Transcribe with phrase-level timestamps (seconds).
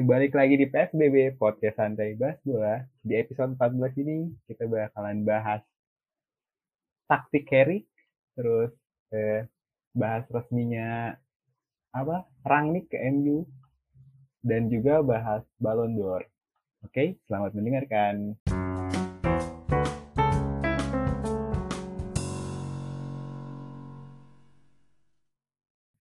[0.00, 2.80] Balik lagi di PSBB Podcast Santai Bahas Bola.
[3.04, 5.60] Di episode 14 ini kita bakalan bahas
[7.04, 7.84] taktik carry,
[8.32, 8.72] terus
[9.12, 9.44] eh,
[9.92, 11.12] bahas resminya
[11.92, 13.44] apa Rangnick ke MU
[14.40, 16.24] dan juga bahas Ballon d'Or.
[16.80, 18.40] Oke, selamat mendengarkan.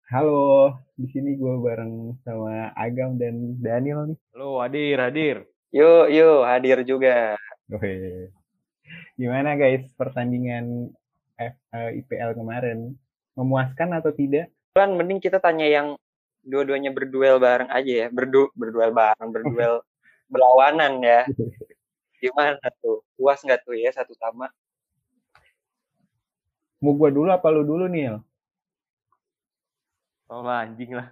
[0.09, 4.17] Halo, di sini gue bareng sama Agam dan Daniel nih.
[4.33, 5.37] Halo, hadir, hadir.
[5.69, 7.37] Yuk, yuk, hadir juga.
[7.69, 7.93] Oke.
[9.21, 10.89] Gimana guys pertandingan
[11.37, 12.97] F, uh, IPL kemarin?
[13.37, 14.49] Memuaskan atau tidak?
[14.73, 16.01] Kan mending kita tanya yang
[16.41, 18.07] dua-duanya berduel bareng aja ya.
[18.09, 19.85] Berdu berduel bareng, berduel
[20.33, 21.29] berlawanan ya.
[22.25, 23.05] Gimana tuh?
[23.13, 24.49] Puas nggak tuh ya satu sama?
[26.81, 28.25] Mau gue dulu apa lu dulu, Nil?
[30.29, 31.09] Oh anjing lah.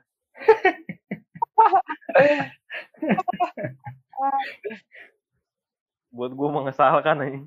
[6.12, 7.40] Buat gue mengesalkan ini.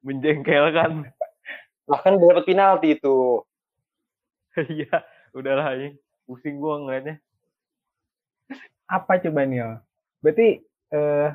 [0.00, 1.12] Menjengkelkan.
[1.86, 3.44] Bahkan dapat penalti itu.
[4.56, 5.04] Iya,
[5.36, 6.00] udahlah ini.
[6.24, 7.20] Pusing gue ngeliatnya.
[8.88, 9.76] Apa coba Nil?
[10.24, 10.64] Berarti
[10.96, 11.28] eh,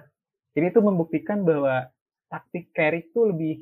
[0.57, 1.85] ini tuh membuktikan bahwa
[2.33, 3.61] taktik Carrick tuh lebih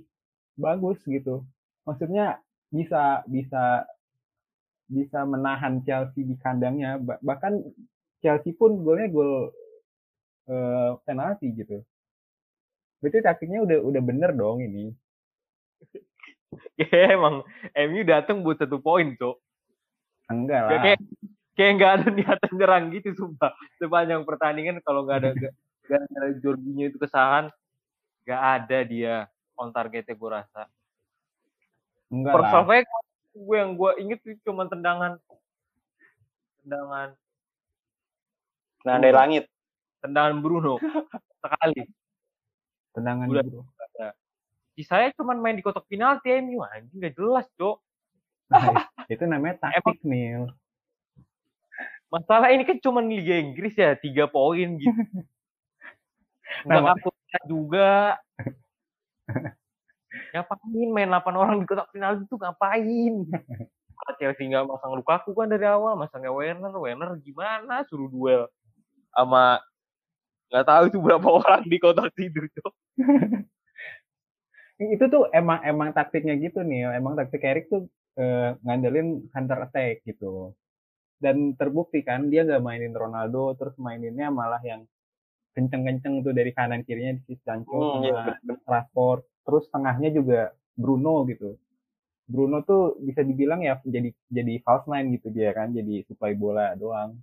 [0.56, 1.44] bagus gitu.
[1.84, 2.40] Maksudnya
[2.72, 3.84] bisa bisa
[4.90, 6.98] bisa menahan Chelsea di kandangnya.
[7.00, 7.54] Bahkan
[8.20, 9.54] Chelsea pun golnya gol
[10.50, 11.86] uh, penalti gitu.
[13.00, 14.92] Berarti taktiknya udah udah bener dong ini.
[16.82, 17.46] Ya emang
[17.78, 19.38] MU datang buat satu poin cok.
[20.34, 20.82] Enggak lah.
[20.82, 21.00] Kayak
[21.54, 23.54] kayak nggak ada niatan nyerang gitu sumpah.
[23.78, 25.32] Sepanjang pertandingan kalau nggak ada
[25.86, 27.54] gak ada Jorginho itu kesalahan
[28.26, 29.16] nggak ada dia
[29.54, 30.66] on targetnya gue rasa.
[32.10, 32.66] Enggak lah
[33.40, 35.16] gue yang gue inget itu cuma tendangan.
[36.64, 37.16] Tendangan.
[38.84, 39.44] Nah dari langit.
[40.04, 40.76] Tendangan Bruno.
[41.44, 41.84] Sekali.
[42.92, 43.64] Tendangan Udah, Bruno.
[44.80, 47.84] Saya cuma main di kotak penalti MU anjing gak jelas cok.
[48.48, 48.60] Nah,
[49.12, 50.48] itu namanya taktik nih
[52.10, 54.92] masalah ini kan cuma Liga Inggris ya tiga poin gitu.
[56.66, 57.10] Nggak nah, kartu
[57.46, 58.18] juga
[60.34, 62.36] ngapain main 8 orang di kotak penalti itu?
[62.36, 63.14] Ngapain?
[64.20, 65.94] Chelsea nggak masang Lukaku kan dari awal.
[65.94, 67.86] Masangnya Werner Werner gimana?
[67.86, 68.50] Suruh duel
[69.14, 69.60] sama
[70.50, 72.74] nggak tahu itu berapa orang di kotak tidur tuh
[74.96, 77.86] itu tuh emang emang taktiknya gitu nih emang taktik Erik tuh
[78.20, 80.56] eh, ngandelin counter attack gitu.
[81.20, 84.88] Dan terbukti kan dia nggak mainin Ronaldo terus maininnya malah yang
[85.52, 91.26] kenceng-kenceng tuh dari kanan kirinya di sisi Sancho hmm, iya, Rashford terus tengahnya juga Bruno
[91.26, 91.58] gitu.
[92.30, 96.78] Bruno tuh bisa dibilang ya jadi jadi false nine gitu dia kan jadi supply bola
[96.78, 97.18] doang.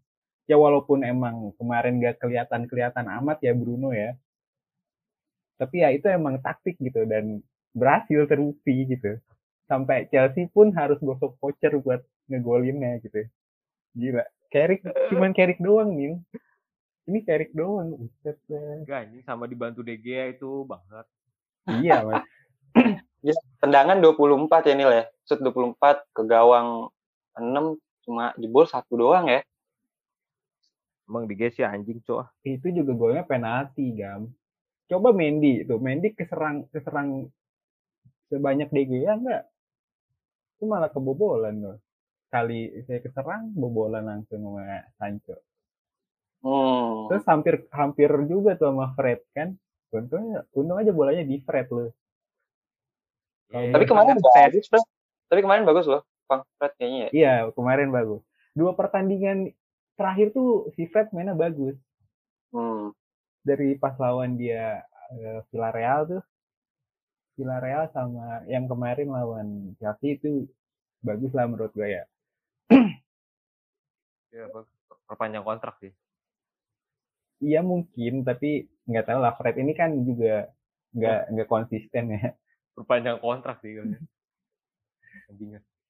[0.50, 4.18] Ya walaupun emang kemarin gak kelihatan kelihatan amat ya Bruno ya.
[5.62, 7.38] Tapi ya itu emang taktik gitu dan
[7.70, 9.22] berhasil terbukti gitu.
[9.70, 13.30] Sampai Chelsea pun harus gosok voucher buat ngegolinnya gitu.
[13.94, 14.26] Gila.
[14.50, 14.82] Carrick
[15.14, 16.18] cuman Carrick doang nih
[17.06, 17.94] ini Carrick doang.
[17.94, 18.38] Buset
[18.86, 21.06] Gak, ini sama dibantu Gea itu banget
[21.82, 22.22] iya mas.
[23.26, 25.04] Ya, tendangan 24 ya Nil ya.
[25.26, 26.94] Shoot 24 ke gawang
[27.34, 27.74] 6
[28.06, 29.42] cuma jebol satu doang ya.
[31.10, 34.30] Emang di guys ya anjing coa itu juga golnya penalti gam.
[34.86, 37.26] Coba Mendy itu Mendy keserang keserang
[38.30, 39.50] sebanyak DG ya enggak
[40.56, 41.78] itu malah kebobolan loh
[42.32, 45.36] kali saya keserang bobolan langsung sama Sancho.
[46.46, 47.10] Hmm.
[47.10, 49.56] terus hampir hampir juga tuh sama Fred kan
[49.96, 51.90] untungnya untung aja bolanya di Fred loh.
[53.52, 54.82] Yeah, tapi kemarin bagus bro
[55.30, 57.10] tapi kemarin bagus loh Bang Fred kayaknya ya.
[57.14, 58.22] Iya kemarin bagus.
[58.52, 59.54] Dua pertandingan
[59.94, 61.76] terakhir tuh si Fred mainnya bagus.
[62.54, 62.94] Hmm.
[63.46, 64.82] dari pas lawan dia
[65.14, 66.22] uh, Villarreal tuh.
[67.38, 69.48] Villarreal sama yang kemarin lawan
[69.78, 70.50] Chelsea itu
[70.98, 72.04] bagus lah menurut gue ya.
[74.34, 74.50] Ya
[75.06, 75.94] perpanjang kontrak sih
[77.42, 80.48] iya mungkin tapi nggak tahu lah Fred ini kan juga
[80.96, 81.30] nggak oh.
[81.34, 82.32] nggak konsisten ya.
[82.76, 83.96] Perpanjang kontrak sih kan.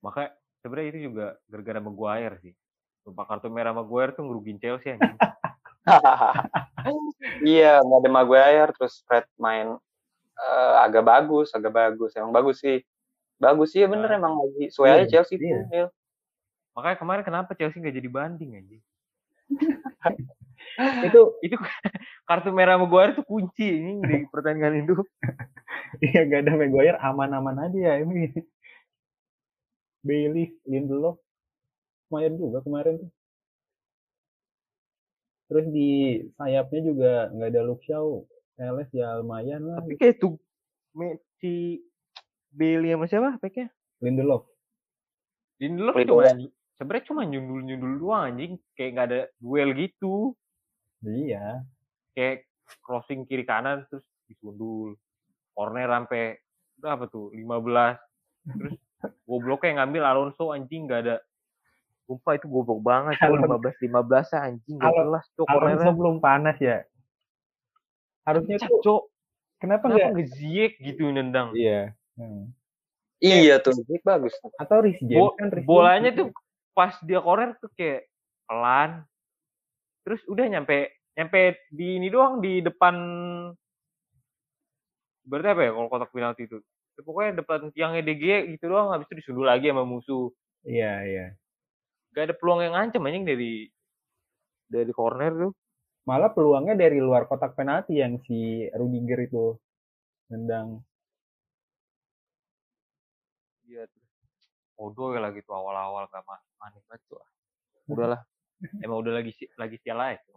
[0.02, 2.54] Maka sebenarnya itu juga gara-gara Maguire sih.
[3.06, 5.18] Lupa kartu merah Maguire tuh ngerugin Chelsea anjing.
[7.42, 9.74] Iya nggak ada Maguire terus Fred main
[10.38, 12.14] uh, agak bagus agak bagus.
[12.18, 12.82] Emang bagus sih.
[13.38, 14.70] Bagus sih ya bener nah, emang lagi.
[14.70, 15.62] Sesuai iya, aja Chelsea iya.
[15.66, 15.90] tuh
[16.76, 18.82] makanya kemarin kenapa Chelsea nggak jadi banding anjing
[20.78, 21.56] itu itu
[22.28, 24.94] kartu merah Maguire itu kunci ini di pertandingan itu.
[26.02, 28.32] Iya gak ada Maguire aman-aman aja ya ini.
[30.06, 31.18] Bailey, Lindelof,
[32.06, 33.10] lumayan juga kemarin tuh.
[35.46, 35.90] Terus di
[36.38, 38.22] sayapnya juga nggak ada Luke Shaw.
[38.56, 39.82] Teles ya lumayan lah.
[39.82, 40.38] Tapi kayak tuh
[41.42, 41.82] si
[42.54, 43.68] Bailey sama siapa backnya?
[44.00, 44.48] Lindelof.
[45.60, 46.24] Lindelof Lindelof.
[46.24, 50.36] cuma sebenarnya cuma nyundul-nyundul doang anjing, kayak nggak ada duel gitu.
[51.06, 51.62] Iya.
[52.12, 52.44] Kayak
[52.82, 54.98] crossing kiri kanan terus disundul.
[55.56, 56.36] Corner sampai
[56.76, 57.32] berapa tuh?
[57.32, 57.96] 15.
[58.46, 58.74] Terus
[59.24, 61.16] gobloknya yang ngambil Alonso anjing nggak ada
[62.06, 63.18] Sumpah itu goblok banget.
[63.18, 63.58] Alonso.
[63.58, 65.46] 15 15 anjing gak jelas, cok.
[65.50, 66.78] Alonso Cornernya belum panas ya.
[68.22, 69.02] Harusnya Cak, tuh cok.
[69.58, 70.10] kenapa Kenapa nggak?
[70.14, 71.50] nggak Ziyech gitu nendang?
[71.58, 71.94] Iya.
[72.14, 72.54] Hmm.
[73.18, 74.36] Iya tuh, Zik bagus.
[74.60, 76.28] Atau James Bo- kan James bolanya tuh
[76.76, 78.06] pas dia corner tuh kayak
[78.46, 79.02] pelan.
[80.04, 81.40] Terus udah nyampe nyampe
[81.72, 82.94] di ini doang di depan
[85.26, 86.58] berarti apa ya kalau kotak penalti itu?
[86.96, 88.24] Ya, pokoknya depan tiangnya DG
[88.56, 90.30] gitu doang habis itu disundul lagi sama musuh.
[90.64, 91.26] Iya, iya.
[92.14, 93.68] Gak ada peluang yang ngancem anjing dari
[94.70, 95.52] dari corner tuh.
[96.06, 99.58] Malah peluangnya dari luar kotak penalti yang si Rudiger itu
[100.30, 100.80] nendang.
[103.66, 103.90] Iya
[104.76, 106.22] Odo ya lagi tuh awal-awal gak
[106.62, 107.18] aneh banget tuh.
[107.18, 107.30] ah.
[107.88, 108.20] Udahlah.
[108.84, 110.36] Emang udah lagi lagi sial aja.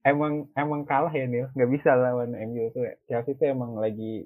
[0.00, 2.88] Emang emang kalah ya Nil, nggak bisa lawan MU tuh.
[2.88, 2.94] ya.
[3.08, 4.24] Chelsea tuh emang lagi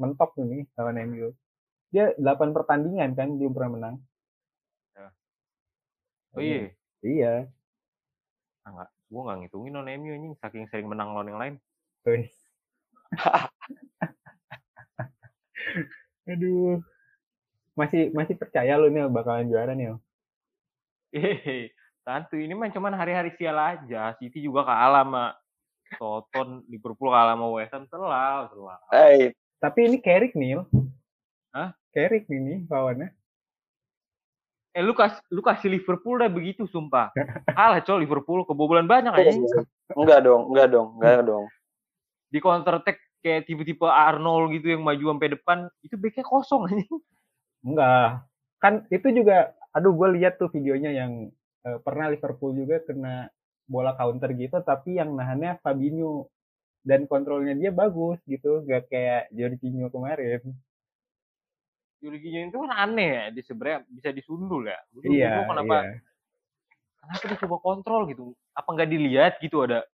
[0.00, 1.28] mentok tuh nih lawan MU.
[1.92, 3.96] Dia 8 pertandingan kan belum pernah menang.
[6.32, 6.72] Oh iya.
[7.04, 7.32] Iya.
[8.64, 11.54] Ah, nggak, gua nggak ngitungin non MU anjing saking sering menang lawan yang lain.
[16.30, 16.80] Aduh.
[17.76, 20.00] Masih masih percaya lu Nil bakalan juara Nil.
[22.02, 24.18] Santu ini mah cuman hari-hari sial aja.
[24.18, 25.24] City juga kalah sama
[25.94, 28.78] Soton, Liverpool kalah sama West Ham, telah, telah.
[28.90, 29.30] Eh,
[29.62, 30.66] Tapi ini Carrick Nil.
[31.54, 31.70] Hah?
[31.94, 33.14] Carrick nih nih lawannya.
[34.72, 37.12] Eh lu kasih lu kasih Liverpool dah begitu sumpah.
[37.56, 39.30] Kalah coy Liverpool kebobolan banyak aja.
[39.92, 41.44] enggak dong, enggak dong, enggak dong.
[42.32, 46.88] Di counter attack kayak tipe-tipe Arnold gitu yang maju sampai depan, itu backnya kosong aja.
[47.60, 48.08] Enggak.
[48.58, 51.28] Kan itu juga aduh gue lihat tuh videonya yang
[51.66, 53.30] eh, pernah Liverpool juga kena
[53.66, 56.28] bola counter gitu tapi yang nahannya Fabinho
[56.82, 60.42] dan kontrolnya dia bagus gitu gak kayak Jorginho kemarin
[62.02, 64.74] Jorginho itu kan aneh ya, dia sebenarnya bisa disundul ya.
[65.06, 66.02] Iya kenapa iya
[66.98, 68.34] kenapa dia coba kontrol gitu?
[68.54, 69.86] Apa nggak dilihat gitu ada?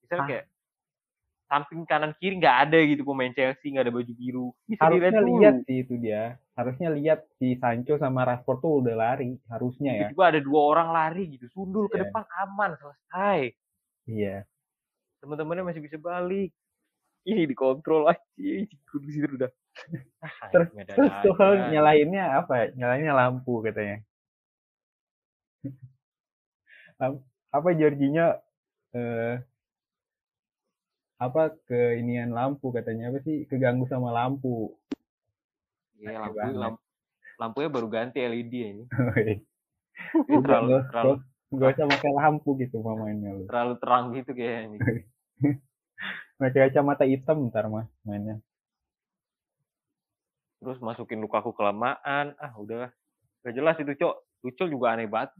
[0.00, 0.28] Misalnya Ah.
[0.28, 0.44] kayak
[1.50, 4.46] samping kanan kiri nggak ada gitu pemain Chelsea nggak ada baju biru.
[4.64, 9.40] Bisa harusnya lihat sih itu dia harusnya lihat si Sancho sama Rashford tuh udah lari
[9.48, 12.04] harusnya ya Tiba-tiba ada dua orang lari gitu, sundul ke Iya.
[12.06, 13.38] depan aman selesai.
[14.04, 14.36] iya
[15.20, 16.52] Teman-temannya masih bisa balik.
[17.28, 18.64] Ini dikontrol aja, di
[19.12, 19.50] situ udah.
[20.20, 21.32] Ah, Terus- terus tuh
[21.72, 22.66] nyalainnya apa ya?
[22.76, 24.04] nyalainnya lampu katanya
[27.56, 28.28] apa Jorginho
[28.92, 29.36] eh
[31.20, 34.72] apa ke inian lampu katanya apa sih keganggu sama lampu
[36.00, 36.56] Iya, lampu, banget.
[36.56, 36.84] lamp-
[37.36, 38.84] lampunya baru ganti LED ini.
[40.26, 41.14] Ini Udah, terlalu, terlalu,
[41.50, 43.44] Gak usah pakai lampu gitu mainnya lu.
[43.50, 44.78] terlalu terang gitu kayaknya.
[46.38, 48.38] Pakai kacamata hitam ntar mah mainnya.
[50.60, 52.36] Terus masukin Lukaku kelamaan.
[52.38, 52.92] Ah, udah.
[53.42, 54.14] Gak jelas itu, Cok.
[54.44, 55.32] Tuchel juga aneh banget.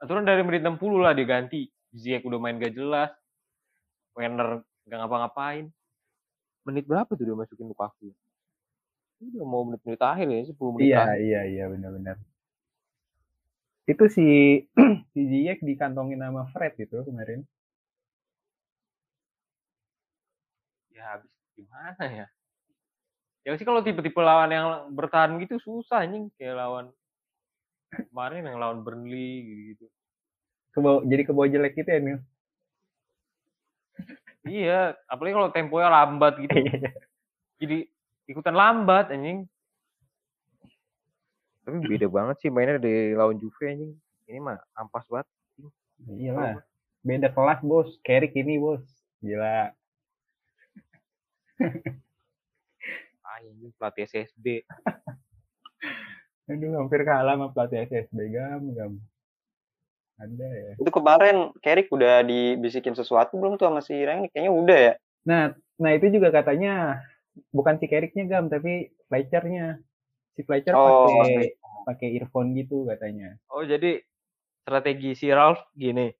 [0.00, 1.68] Aturan dari menit 60 lah diganti.
[1.96, 3.10] Ziyech udah main gak jelas.
[4.14, 5.72] Werner gak ngapa-ngapain.
[6.64, 8.12] Menit berapa tuh dia masukin Lukaku?
[9.22, 11.18] Udah mau menit-menit akhir ya, 10 menit Iya akhir.
[11.22, 12.16] iya iya benar-benar.
[13.84, 14.26] Itu si
[15.12, 17.44] si Ziyech dikantongin sama Fred itu kemarin.
[20.90, 22.26] Ya habis gimana ya?
[23.44, 24.66] Ya sih kalau tipe-tipe lawan yang
[24.96, 26.32] bertahan gitu susah anjing.
[26.40, 26.86] Kayak lawan
[28.10, 29.86] kemarin yang lawan Burnley gitu.
[30.74, 32.20] Kebawa, jadi kebawa jelek gitu ya Nil.
[34.44, 36.52] Iya, apalagi kalau temponya lambat gitu.
[37.62, 37.88] jadi
[38.28, 39.48] ikutan lambat anjing.
[41.64, 43.92] Tapi beda banget sih mainnya dari lawan Juve anjing.
[44.28, 45.28] Ini mah ampas banget.
[46.04, 46.60] Iyalah.
[47.04, 47.96] Beda kelas bos.
[48.04, 48.84] Carrick ini bos.
[49.20, 49.72] Gila.
[53.24, 54.62] Ah, anjing pelatih SSB.
[56.52, 58.92] Aduh hampir kalah sama pelatih SSB gam gam.
[60.14, 60.72] Ada ya.
[60.78, 64.30] Itu kemarin Carrick udah dibisikin sesuatu belum tuh sama si Rangnick?
[64.30, 64.94] Kayaknya udah ya.
[65.26, 65.42] Nah,
[65.80, 67.02] nah itu juga katanya
[67.50, 69.78] bukan si Carricknya gam tapi Fletchernya.
[70.34, 71.54] Si Fletcher Oh, pakai
[71.86, 73.38] pakai earphone gitu katanya.
[73.52, 74.02] Oh, jadi
[74.64, 76.10] strategi si Ralph gini.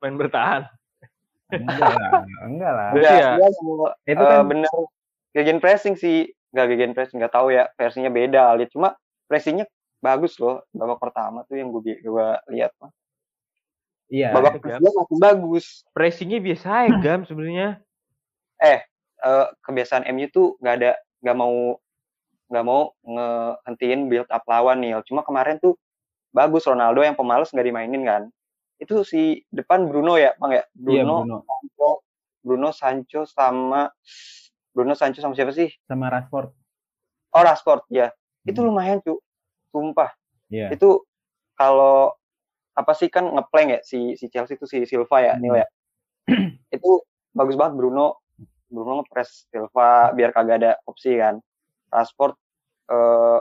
[0.00, 0.64] Main bertahan.
[1.52, 2.10] Enggak lah,
[2.48, 2.90] enggak lah.
[2.94, 4.74] Berarti Udah, ya, dia mau, Itu eh, kan bener
[5.36, 6.30] gegen pressing sih.
[6.54, 8.64] Gak gegen pressing, nggak tahu ya versinya beda kali.
[8.72, 8.96] Cuma
[9.28, 9.68] pressingnya
[10.00, 12.88] bagus loh babak pertama tuh yang gue gue lihat mah.
[14.06, 14.30] Iya.
[14.32, 15.82] Babak kedua makin bagus.
[15.90, 17.82] Pressingnya biasa aja Gam sebenarnya.
[18.62, 18.80] Eh,
[19.62, 20.92] kebiasaan MU tuh nggak ada
[21.22, 21.78] nggak mau
[22.46, 24.98] nggak mau ngehentiin build up lawan nih.
[25.06, 25.74] Cuma kemarin tuh
[26.30, 28.22] bagus Ronaldo yang pemalas nggak dimainin kan.
[28.76, 30.62] Itu si depan Bruno ya, Bang ya?
[30.76, 31.36] Iya, Bruno, Bruno.
[31.48, 31.88] Sancho,
[32.44, 33.88] Bruno Sancho sama
[34.76, 35.72] Bruno Sancho sama siapa sih?
[35.88, 36.52] Sama Rashford.
[37.32, 38.12] Oh, Rashford ya.
[38.44, 38.68] Itu Hmm.
[38.70, 39.16] lumayan, cu.
[39.72, 40.12] Sumpah.
[40.52, 40.70] Iya.
[40.76, 41.08] Itu
[41.56, 42.12] kalau
[42.76, 45.42] apa sih kan ngeplank ya si si Chelsea itu si Silva ya, Hmm.
[45.42, 45.66] Nil ya.
[46.76, 46.90] itu
[47.32, 48.20] bagus banget Bruno.
[48.66, 51.38] Bruno ngepres Silva biar kagak ada opsi kan.
[51.90, 52.34] Rashford
[52.90, 53.40] eh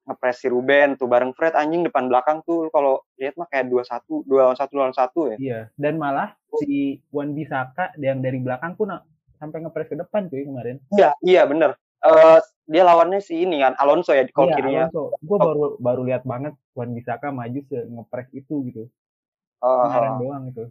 [0.00, 4.26] ngepres si Ruben tuh bareng Fred anjing depan belakang tuh kalau lihat mah kayak 2-1,
[4.26, 5.36] 2 lawan 1 lawan 1 ya.
[5.38, 5.60] Iya.
[5.78, 8.90] Dan malah si Wan Bisaka yang dari belakang pun
[9.38, 10.82] sampai ngepres ke depan cuy kemarin.
[10.90, 11.78] Iya, iya bener.
[12.02, 12.40] Eh
[12.70, 14.84] dia lawannya si ini kan Alonso ya di kol Iya, kirinya.
[14.90, 15.14] Alonso.
[15.22, 18.82] Gue baru baru lihat banget Wan Bisaka maju se ngepres itu gitu.
[19.62, 20.64] Kemarin doang itu.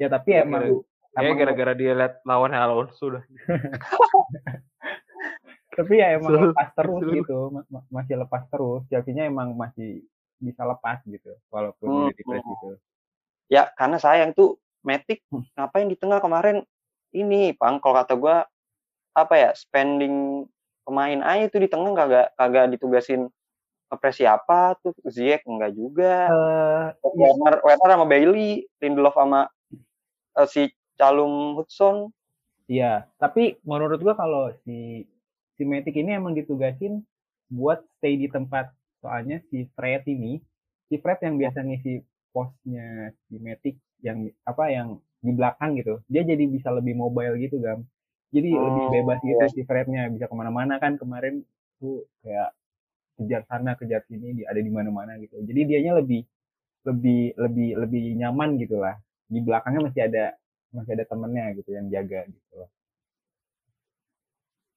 [0.00, 0.80] Ya tapi Iya, emang
[1.16, 3.24] Ya gara-gara dia lihat lawannya Alonso udah.
[5.78, 7.14] tapi ya emang Selalu- lepas terus selalu.
[7.22, 7.38] gitu.
[7.54, 8.82] Ma- ma- masih lepas terus.
[8.90, 10.02] Chelsea-nya emang masih
[10.38, 12.68] bisa lepas gitu walaupun Hmm, di press gitu.
[13.48, 15.42] Ya karena sayang tuh Matic Hmm.
[15.54, 16.62] ngapain di tengah kemarin?
[17.10, 18.44] Ini Pang kalau kata gua
[19.16, 20.44] apa ya spending
[20.84, 23.26] pemain aja tuh di tengah kagak kagak ditugasin
[23.88, 24.94] ngepres siapa tuh.
[25.06, 26.28] Ziyech enggak juga.
[26.28, 29.48] Ya, Werner Werner sama Bailey Lindelof sama
[30.36, 30.62] eh, si
[30.98, 31.96] Calum Hudson.
[32.70, 35.04] Iya tapi menurut gua kalau si
[35.56, 37.02] si Matic ini emang ditugasin
[37.50, 38.66] buat stay di tempat
[39.02, 40.40] soalnya si Fred ini.
[40.88, 41.92] Si Fred yang biasa ngisi
[42.34, 43.76] posnya si Matic
[44.06, 44.18] yang
[44.50, 44.88] apa yang
[45.26, 47.80] di belakang gitu dia jadi bisa lebih mobile gitu gam.
[48.34, 49.48] Jadi lebih Oh, bebas gitu iya.
[49.54, 50.94] si Frednya bisa ke mana-mana kan.
[51.00, 51.42] Kemarin
[51.80, 52.52] tuh kayak
[53.18, 55.36] kejar sana kejar sini di- ada di mana-mana gitu.
[55.48, 56.22] Jadi dianya lebih
[56.88, 58.96] lebih lebih lebih nyaman gitu lah.
[59.32, 60.24] Di belakangnya masih ada
[60.70, 62.70] masih ada temennya gitu yang jaga gitu loh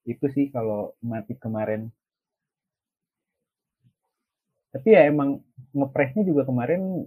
[0.02, 1.92] itu sih kalau mati kemarin
[4.72, 5.44] tapi ya emang
[5.76, 7.04] ngepresnya juga kemarin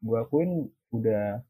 [0.00, 1.42] gua akuin udah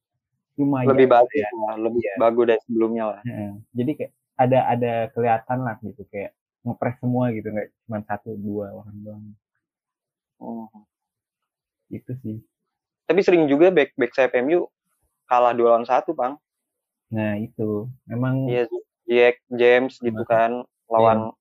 [0.58, 1.48] lumayan lebih bagus ya.
[1.68, 2.14] lah, lebih Iya.
[2.18, 3.52] bagus dari sebelumnya lah Heeh.
[3.76, 6.32] jadi kayak ada ada kelihatan lah gitu kayak
[6.64, 9.24] ngepres semua gitu nggak cuma satu dua orang doang
[10.38, 10.70] Hmm.
[11.90, 12.38] itu sih
[13.04, 14.70] tapi sering juga back back saya MU
[15.26, 16.38] kalah dua lawan satu Bang
[17.08, 18.68] nah itu memang Iya,
[19.08, 20.62] Jack James gitu kan
[20.92, 21.32] lawan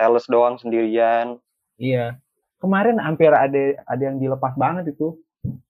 [0.00, 1.36] Teles doang sendirian.
[1.76, 2.16] Iya.
[2.56, 5.20] Kemarin hampir ada ada yang dilepas banget itu.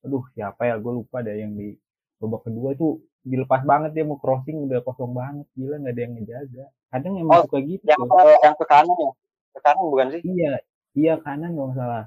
[0.07, 0.79] Aduh, siapa ya?
[0.79, 1.75] Gue lupa ada yang di
[2.23, 5.47] babak kedua itu dilepas banget dia mau crossing udah kosong banget.
[5.59, 6.65] Gila nggak ada yang ngejaga.
[6.95, 7.83] Kadang emang Oh, suka gitu.
[7.83, 9.13] Yang ke, yang ke kanan ya?
[9.51, 10.21] Ke kanan bukan sih?
[10.23, 10.53] Iya,
[10.95, 12.05] iya kanan nggak salah.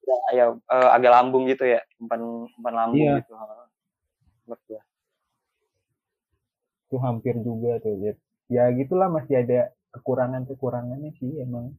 [0.00, 3.20] Ya, ya eh, agak lambung gitu ya, umpan umpan lambung Iya.
[3.20, 3.36] gitu.
[6.90, 7.94] Itu hampir juga tuh.
[7.94, 8.18] lihat.
[8.50, 11.78] Ya gitulah masih ada kekurangan-kekurangannya sih emang.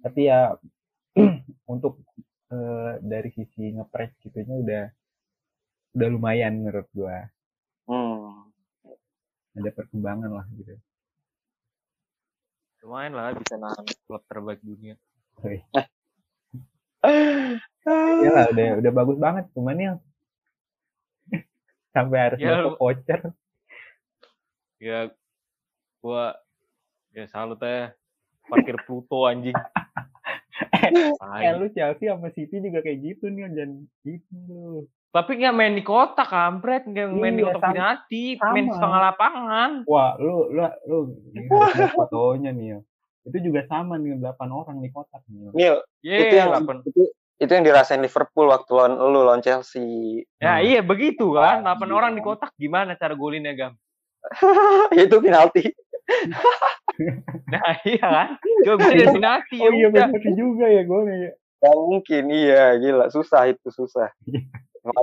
[0.00, 0.56] Tapi ya
[1.72, 2.00] untuk
[2.48, 4.84] eh, dari sisi ngepres gitunya udah
[6.00, 7.28] udah lumayan menurut gua.
[7.84, 8.48] Hmm.
[9.60, 10.72] Ada perkembangan lah gitu.
[12.80, 14.96] Lumayan lah bisa nahan klub terbaik dunia.
[15.44, 15.60] Wih.
[17.86, 19.92] Iya lah, udah udah bagus banget cuman ya
[21.94, 23.20] sampai harus Ya, masuk voucher.
[24.76, 25.08] Ya
[25.98, 26.36] gua
[27.10, 27.96] ya salut ya
[28.46, 29.56] parkir Pluto anjing.
[31.36, 33.70] Eh lu Chelsea sama City juga kayak gitu nih jangan
[34.02, 34.88] gitu.
[35.12, 39.00] Tapi nggak main di kota kampret, nggak main di Iya, kota sama- penalti, main setengah
[39.02, 39.70] lapangan.
[39.84, 40.98] Wah, lu lu lu
[41.92, 42.80] fotonya nih.
[43.26, 45.50] Itu juga sama nih 8 orang di kotak nih.
[45.52, 46.76] Nil, Iya, itu yang delapan.
[46.86, 47.02] itu,
[47.36, 50.22] itu yang dirasain Liverpool waktu lawan lu lawan Chelsea.
[50.38, 50.58] Ya Nah.
[50.62, 51.92] iya begitu kan, 8 iya.
[51.92, 53.72] orang di kotak gimana cara golinnya Gam?
[54.94, 55.64] Itu penalti.
[57.52, 58.28] Nah iya kan,
[58.64, 61.32] coba bisa dari penalti ya Oh iya benar juga ya golnya ya.
[61.60, 64.08] Gak mungkin, iya gila, susah itu susah.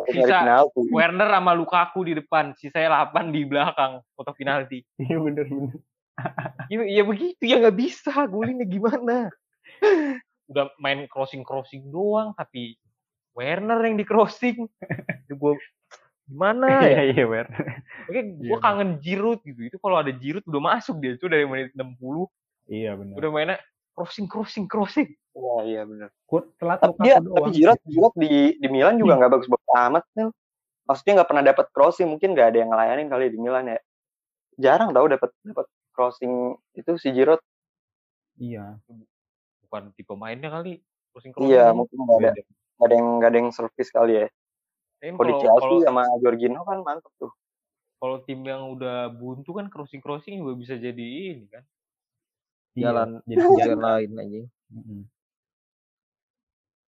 [0.10, 0.90] Penalti.
[0.90, 4.82] Werner sama Lukaku di depan, sisanya 8 di belakang kotak penalti.
[4.98, 5.78] Iya benar benar.
[6.72, 9.34] Ya, ya begitu ya nggak bisa golinnya gimana?
[10.50, 12.80] Udah main crossing crossing doang, tapi
[13.34, 14.70] Werner yang di crossing.
[15.28, 15.58] Itu gua
[16.28, 16.80] gimana ya?
[16.88, 17.24] Iya iya.
[18.08, 19.62] Oke, gue Iya, kangen Giroud gitu.
[19.68, 21.16] Itu kalau ada Giroud udah masuk dia.
[21.16, 22.28] Itu dari menit 60
[22.64, 23.16] Iya benar.
[23.20, 23.58] udah mainnya
[23.92, 25.12] crossing crossing crossing.
[25.36, 26.10] Iya, iya benar.
[26.58, 27.36] Telat Tapi dia, doang.
[27.44, 30.30] tapi Giroud, Giroud di di Milan juga nggak bagus-bagus amat, Nil.
[30.84, 33.80] Maksudnya nggak pernah dapat crossing, mungkin nggak ada yang ngelayanin kali di Milan ya.
[34.58, 37.42] Jarang tau dapat dapat crossing itu si Giroud.
[38.40, 38.80] Iya.
[39.68, 40.80] Bukan tipe mainnya kali.
[41.12, 41.52] Crossing crossing.
[41.52, 42.32] Iya, mungkin nggak ada
[42.74, 44.28] nggak ada yang nggak ada yang service kali ya.
[45.04, 47.32] Kalau di Chelsea kalau sama Jorginho kan mantep tuh.
[48.00, 51.64] kalau tim yang udah buntu kan crossing crossing juga bisa jadi ini kan
[52.74, 54.48] Iya, jalan jadi jalan lain anjing.
[54.74, 55.02] Mm-mm.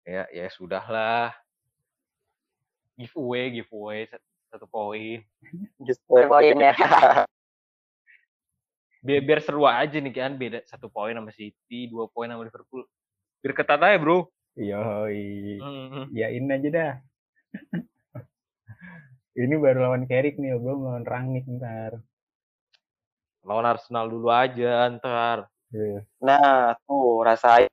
[0.05, 1.35] Ya ya sudahlah.
[2.95, 5.21] Giveaway giveaway sat- satu poin.
[5.83, 6.73] Just poin ya.
[9.05, 12.87] Biar biar seru aja nih kan beda satu poin sama City, dua poin sama Liverpool.
[13.45, 14.25] Biar ketat aja bro.
[14.57, 15.61] Yoi.
[15.61, 16.09] Hmm.
[16.09, 16.93] Yain aja dah.
[19.35, 21.99] Ini baru lawan Carrick nih, belum lawan Rangnick ntar.
[23.43, 25.51] Lawan Arsenal dulu aja ntar.
[25.75, 26.07] Iya.
[26.23, 27.67] Nah, tuh rasain.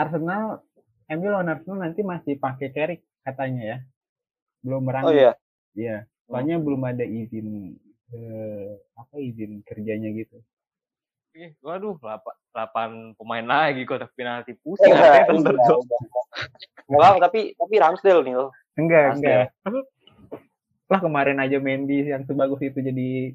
[0.00, 0.64] Arsenal,
[1.12, 3.78] MU lawan Arsenal nanti masih pakai Carrick katanya ya.
[4.64, 5.12] Belum Oh Rangnick.
[5.12, 5.32] iya.
[5.76, 5.96] Iya.
[6.24, 7.76] Soalnya belum ada izin
[8.16, 10.40] eh, apa izin kerjanya gitu.
[11.36, 15.78] Ih, waduh, 8, pemain lagi kotak penalti pusing Iya, ntar, Cok.
[15.84, 16.00] udah.
[16.88, 18.50] Nggak apa, tapi tapi Ramsdale nih loh.
[18.80, 19.52] Enggak, enggak.
[20.84, 23.32] Lah kemarin aja Mendy yang sebagus itu jadi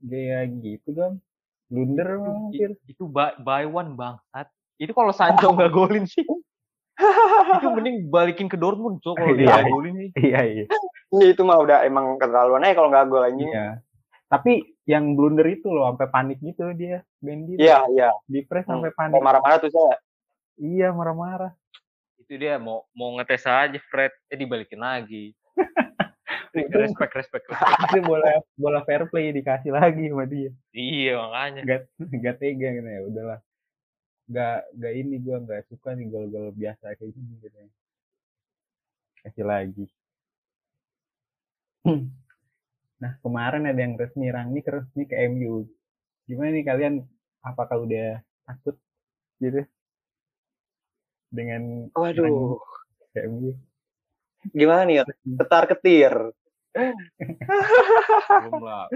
[0.00, 1.12] gaya gitu kan.
[1.66, 2.70] Blunder I- hampir.
[2.84, 4.46] itu buy, buy one bangsat.
[4.76, 6.26] Itu kalau Sancho nggak golin sih.
[7.54, 10.10] itu mending balikin ke Dortmund, Cok, kalau dia Iya, nggak golin sih.
[10.14, 10.64] Iya, iya.
[11.10, 13.50] Ini itu mah udah emang keterlaluan aja kalau nggak gol anjing.
[13.50, 13.82] Iya.
[14.30, 14.52] Tapi
[14.84, 17.58] yang blunder itu loh sampai panik gitu dia, Mendy.
[17.58, 18.10] Iya, iya.
[18.26, 18.78] Di press Hmm.
[18.78, 19.18] sampai panik.
[19.18, 19.98] marah-marah tuh saya.
[20.54, 21.50] Iya, marah-marah.
[22.14, 25.34] Itu dia mau mau ngetes aja Fred, eh dibalikin lagi.
[26.54, 27.78] Itu respect, respect, respect.
[27.90, 30.54] itu bola bola fair play dikasih lagi sama dia.
[30.70, 31.62] iya, makanya.
[31.66, 31.80] Gak
[32.22, 33.40] gak tega gitu ya, udahlah.
[34.30, 37.56] Gak gak ini gua nggak suka nih gol-gol biasa kayak gini gitu.
[37.58, 37.68] ya.
[39.26, 39.84] Kasih lagi.
[42.94, 45.68] Nah, kemarin ada yang resmi Rangnick resmi ke MU.
[46.24, 46.94] Gimana nih kalian?
[47.44, 48.80] Apakah udah takut
[49.36, 49.60] gitu
[51.28, 52.56] dengan Waduh.
[53.12, 53.52] ke MU?
[54.56, 55.04] Gimana nih?
[55.36, 56.14] Ketar ketir.
[56.74, 58.86] Belum lah.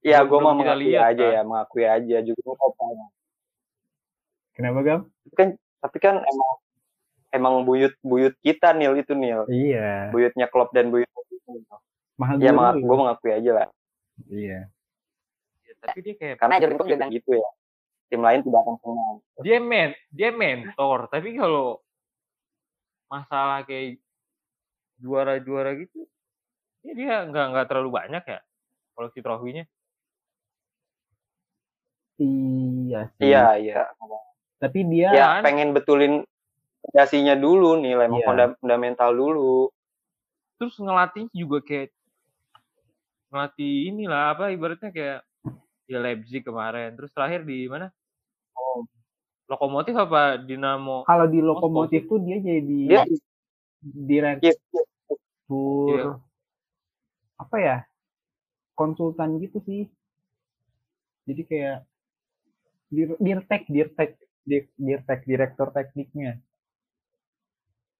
[0.00, 1.34] Ya, Belum- gue belum mah kita mengakui lihat, aja kan.
[1.34, 3.06] ya, mengakui aja juga gua kopanya.
[4.52, 5.00] Kenapa Gam?
[5.76, 6.50] Tapi kan emang
[7.28, 9.44] emang buyut buyut kita Nil itu Nil.
[9.46, 10.08] Iya.
[10.08, 11.06] Buyutnya Klopp dan buyut
[12.16, 12.80] Mahal Ya, dulu.
[12.80, 13.68] gue mengakui aja lah.
[14.26, 14.72] Iya.
[15.60, 17.48] Ya, tapi dia kayak Karena Jurgen Klopp juga gitu ya.
[18.06, 19.16] Tim lain tidak akan senang.
[19.42, 21.82] dia men dia mentor tapi kalau
[23.06, 23.98] masalah kayak
[24.96, 26.06] juara-juara gitu
[26.86, 28.38] ya dia nggak nggak terlalu banyak ya
[28.94, 29.64] koleksi trofinya
[32.16, 33.28] Iya sih.
[33.28, 33.82] Iya, iya.
[34.56, 35.42] Tapi dia Ya, kan?
[35.44, 36.24] pengen betulin
[36.80, 37.76] fondasinya dulu
[38.16, 38.24] Iya.
[38.24, 39.68] fonda- fundamental dulu.
[40.56, 41.92] terus ngelatih juga kayak
[43.28, 45.20] ngelatih inilah apa ibaratnya kayak
[45.84, 47.92] ya Leipzig kemarin terus terakhir di mana
[48.56, 48.88] oh
[49.52, 53.02] lokomotif apa Dinamo kalau di lokomotif tuh dia jadi Dia
[53.84, 54.56] direktur
[55.92, 56.24] Iya.
[57.36, 57.76] Apa ya
[58.76, 59.88] konsultan gitu sih.
[61.26, 61.78] Jadi kayak
[62.92, 64.10] dir dirtek dirtek
[64.46, 66.38] dir- dirtek direktur tekniknya.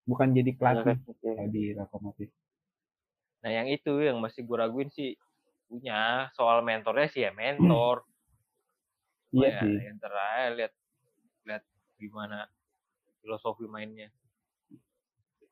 [0.06, 2.30] Bukan jadi pelatih kalau di lokomotif
[3.46, 5.14] nah yang itu yang masih gue raguin sih
[5.70, 8.02] punya soal mentornya sih ya mentor.
[9.36, 9.74] Iya ya, sih.
[9.82, 10.72] ya ntar aja lihat
[11.44, 11.62] lihat
[11.98, 12.46] gimana
[13.20, 14.08] filosofi mainnya.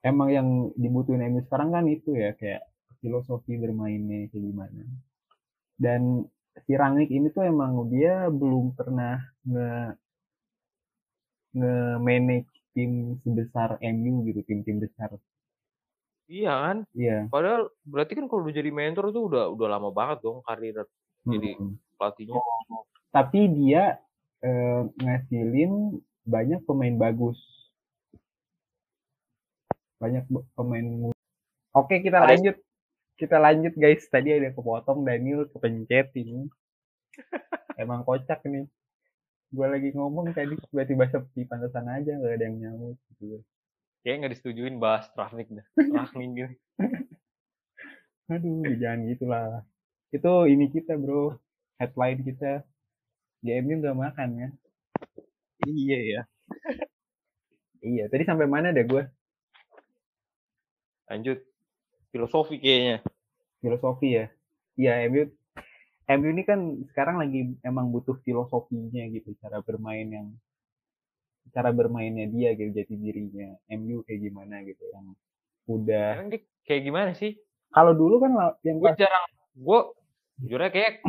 [0.01, 2.65] Emang yang dibutuhin MU sekarang kan itu ya kayak
[3.05, 4.83] filosofi bermainnya kayak gimana.
[5.77, 6.25] Dan
[6.65, 10.01] si Rangnick ini tuh emang dia belum pernah nge
[11.61, 15.13] nge manage tim sebesar MU gitu tim-tim besar.
[16.25, 16.77] Iya kan?
[16.97, 17.29] Iya.
[17.29, 20.89] Padahal berarti kan kalau udah jadi mentor tuh udah udah lama banget dong karir
[21.29, 21.61] Jadi-
[22.01, 22.41] pelatihnya.
[23.13, 24.01] Tapi dia
[24.41, 27.37] eh, ngasilin banyak pemain bagus.
[30.01, 30.25] Banyak
[30.57, 31.13] pemain
[31.73, 32.57] oke kita lanjut
[33.21, 34.05] kita lanjut guys.
[34.11, 36.47] Tadi ada kepotong Daniel kepencet ini.
[37.83, 38.67] Emang kocak nih.
[39.55, 43.39] Gue lagi ngomong tadi tiba-tiba sepi pantesan aja nggak ada yang nyamuk gitu
[44.05, 46.55] kayak nggak disetujuin bahas Rafnik dah Rafnik gitu
[48.25, 49.49] aduh jangan gitulah.
[50.09, 51.37] Itu ini kita bro.
[51.77, 52.65] Headline kita.
[53.45, 54.49] GMU nggak makan ya?
[55.69, 56.21] Iya ya.
[57.85, 59.05] Iya tadi sampai mana deh gue
[61.05, 61.37] lanjut
[62.15, 63.03] filosofi kayaknya.
[63.59, 64.27] Filosofi ya?
[64.79, 65.27] Iya MU
[66.07, 70.31] MU ini kan sekarang lagi emang butuh filosofinya gitu cara bermain yang
[71.51, 73.59] cara bermainnya dia gitu jati dirinya.
[73.75, 75.19] MU kayak gimana gitu yang
[75.67, 77.35] udah Emang dia kayak gimana sih?
[77.75, 79.25] Kalau dulu kan yang gue pas jarang
[79.59, 79.81] gue
[80.47, 81.03] jujurnya kayak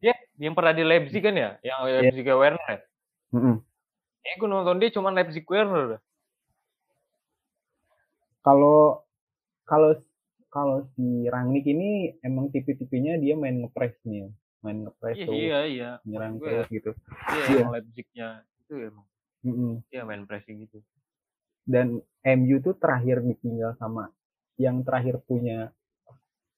[0.00, 1.60] dia yang pernah di Leipzig kan ya?
[1.60, 2.80] Yang Leipzig Werner ya?
[3.28, 3.60] Mm-mm.
[4.24, 6.00] kayak gue nonton dia cuma Leipzig Werner
[8.40, 9.04] kalau
[9.68, 9.92] kalau
[10.58, 11.90] kalau si Rangnick ini
[12.20, 14.26] emang tipe-tipenya dia main ngepres nih,
[14.60, 15.90] main ngepres Iya, tuh, iya, iya.
[16.02, 16.90] nyerang Gue terus gitu.
[17.30, 17.58] Iya, Iya.
[17.62, 19.06] yang Leipzig-nya itu emang
[19.46, 19.72] Mm-mm.
[19.86, 20.82] dia main pressing gitu.
[21.62, 24.10] Dan MU tuh terakhir ditinggal sama
[24.58, 25.70] yang terakhir punya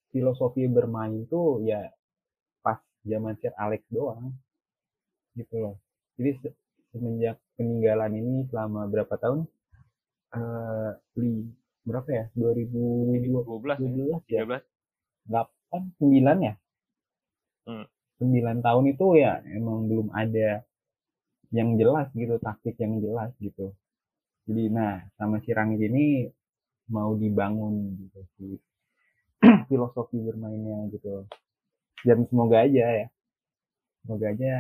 [0.09, 1.93] filosofi bermain tuh ya
[2.65, 4.33] pas zaman Sir Alex doang
[5.37, 5.75] gitu loh.
[6.17, 6.57] Jadi se-
[6.91, 9.45] semenjak peninggalan ini selama berapa tahun?
[10.31, 11.43] Eh, li,
[11.91, 12.25] berapa ya?
[12.39, 13.83] 2012 12
[14.31, 14.63] ya, 12 ya?
[15.29, 15.51] 13.
[15.71, 16.55] 8 9 ya?
[17.67, 17.87] Hmm.
[18.21, 20.63] 9 tahun itu ya emang belum ada
[21.51, 23.75] yang jelas gitu, taktik yang jelas gitu.
[24.47, 26.27] Jadi nah sama si Rangnick ini
[26.91, 28.47] mau dibangun gitu si
[29.71, 31.27] filosofi bermainnya gitu.
[32.07, 33.07] Dan semoga aja ya.
[34.03, 34.53] Semoga aja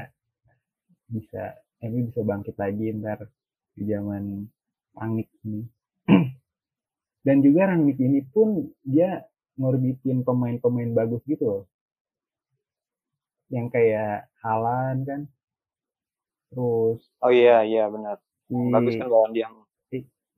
[1.10, 1.42] bisa
[1.82, 3.26] MU bisa bangkit lagi ntar
[3.74, 4.46] di zaman
[4.94, 5.62] Rangnick ini.
[7.20, 9.20] Dan juga Rangnick ini pun dia
[9.60, 11.62] ngorbitin pemain-pemain bagus gitu loh.
[13.52, 15.20] Yang kayak Haaland kan.
[16.50, 18.16] Terus Oh iya iya benar.
[18.48, 19.46] si Bagus kan lawan dia.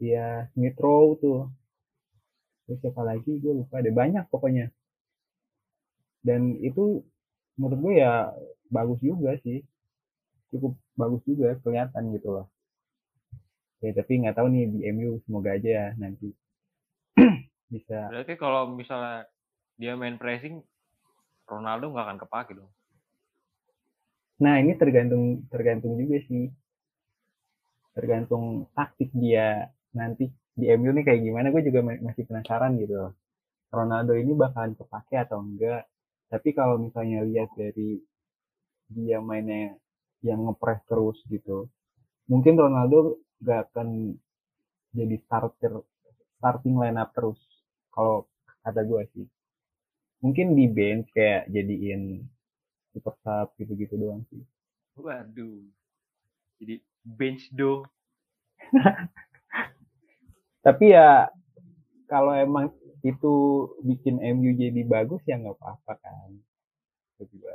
[0.03, 1.47] ya Smith Rowe tuh.
[2.67, 4.75] Terus siapa lagi gue lupa ada banyak pokoknya.
[6.27, 7.07] Dan itu
[7.55, 8.35] menurut gue ya
[8.75, 9.63] bagus juga sih.
[10.51, 12.47] Cukup bagus juga kelihatan gitu loh.
[13.79, 16.35] Ya tapi nggak tahu nih di MU semoga aja ya nanti
[17.73, 19.25] bisa Berarti kalau misalnya
[19.81, 20.61] dia main pressing,
[21.49, 22.71] Ronaldo nggak akan kepake dong.
[24.45, 26.45] Nah, ini tergantung tergantung juga sih.
[27.97, 28.45] Tergantung
[28.77, 30.25] taktik dia nanti
[30.61, 31.47] di MU nih kayak gimana.
[31.55, 32.97] Gue juga ma- masih penasaran gitu.
[33.73, 35.83] Ronaldo ini bakalan kepake atau enggak.
[36.33, 38.01] Tapi kalau misalnya lihat dari
[38.97, 39.75] dia mainnya
[40.29, 41.59] yang ngepres terus gitu.
[42.31, 42.99] Mungkin Ronaldo
[43.43, 43.89] gak akan
[44.97, 45.73] jadi starter
[46.39, 47.41] starting lineup terus.
[47.93, 48.25] Kalau
[48.65, 49.27] kata gue sih.
[50.25, 52.25] Mungkin di bench kayak jadiin
[52.95, 54.41] super sub gitu-gitu doang sih.
[54.97, 55.61] Waduh.
[56.63, 57.85] Jadi bench do.
[60.67, 61.27] Tapi ya
[62.07, 62.71] kalau emang
[63.03, 63.35] itu
[63.83, 66.31] bikin MU jadi bagus ya nggak apa-apa kan.
[67.23, 67.55] Juga.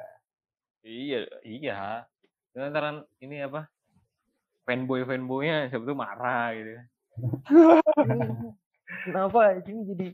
[0.87, 2.07] Iya, iya.
[2.55, 3.67] Lantaran ini apa?
[4.67, 6.71] Fanboy fanboynya sebetulnya marah gitu.
[9.07, 10.07] Kenapa ini jadi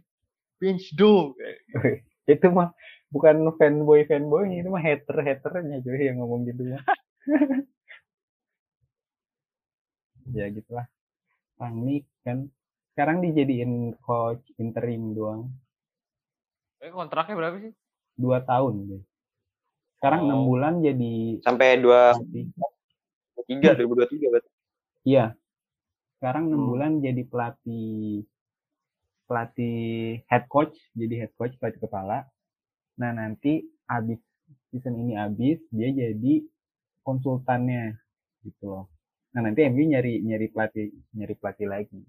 [0.64, 1.36] bench do?
[1.36, 2.08] Kayak
[2.40, 2.72] itu mah
[3.12, 6.84] bukan fanboy fanboynya itu mah hater haternya cuy yang ngomong gitu mah.
[10.32, 10.88] ya gitulah.
[11.60, 12.48] Rangnick kan
[12.96, 15.52] sekarang dijadiin coach interim doang
[16.80, 17.72] Eh, kontraknya berapa sih?
[18.14, 19.04] dua tahun.
[19.98, 20.48] Sekarang enam Oh.
[20.52, 22.12] bulan jadi Sampai dua
[23.48, 24.50] tiga 2023 berarti.
[25.04, 25.26] Iya.
[26.20, 26.70] Sekarang enam Hmm.
[26.76, 28.28] bulan jadi pelatih
[29.26, 32.28] pelatih head coach, jadi head coach pelatih kepala.
[33.00, 34.20] Nah nanti abis
[34.70, 36.44] season ini abis dia jadi
[37.04, 37.98] konsultannya
[38.44, 38.86] gitu loh.
[39.34, 42.02] Nah nanti MU nyari nyari pelatih nyari pelatih lagi.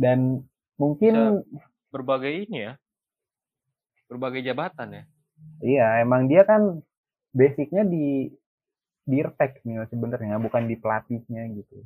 [0.00, 0.40] Dan
[0.80, 1.44] mungkin
[1.90, 2.72] Berbagai ini ya.
[4.06, 5.04] Berbagai jabatan ya.
[5.64, 6.78] iya emang dia kan
[7.34, 8.30] basicnya di
[9.08, 11.82] di Irtek nih sebenarnya bukan di pelatihnya gitu.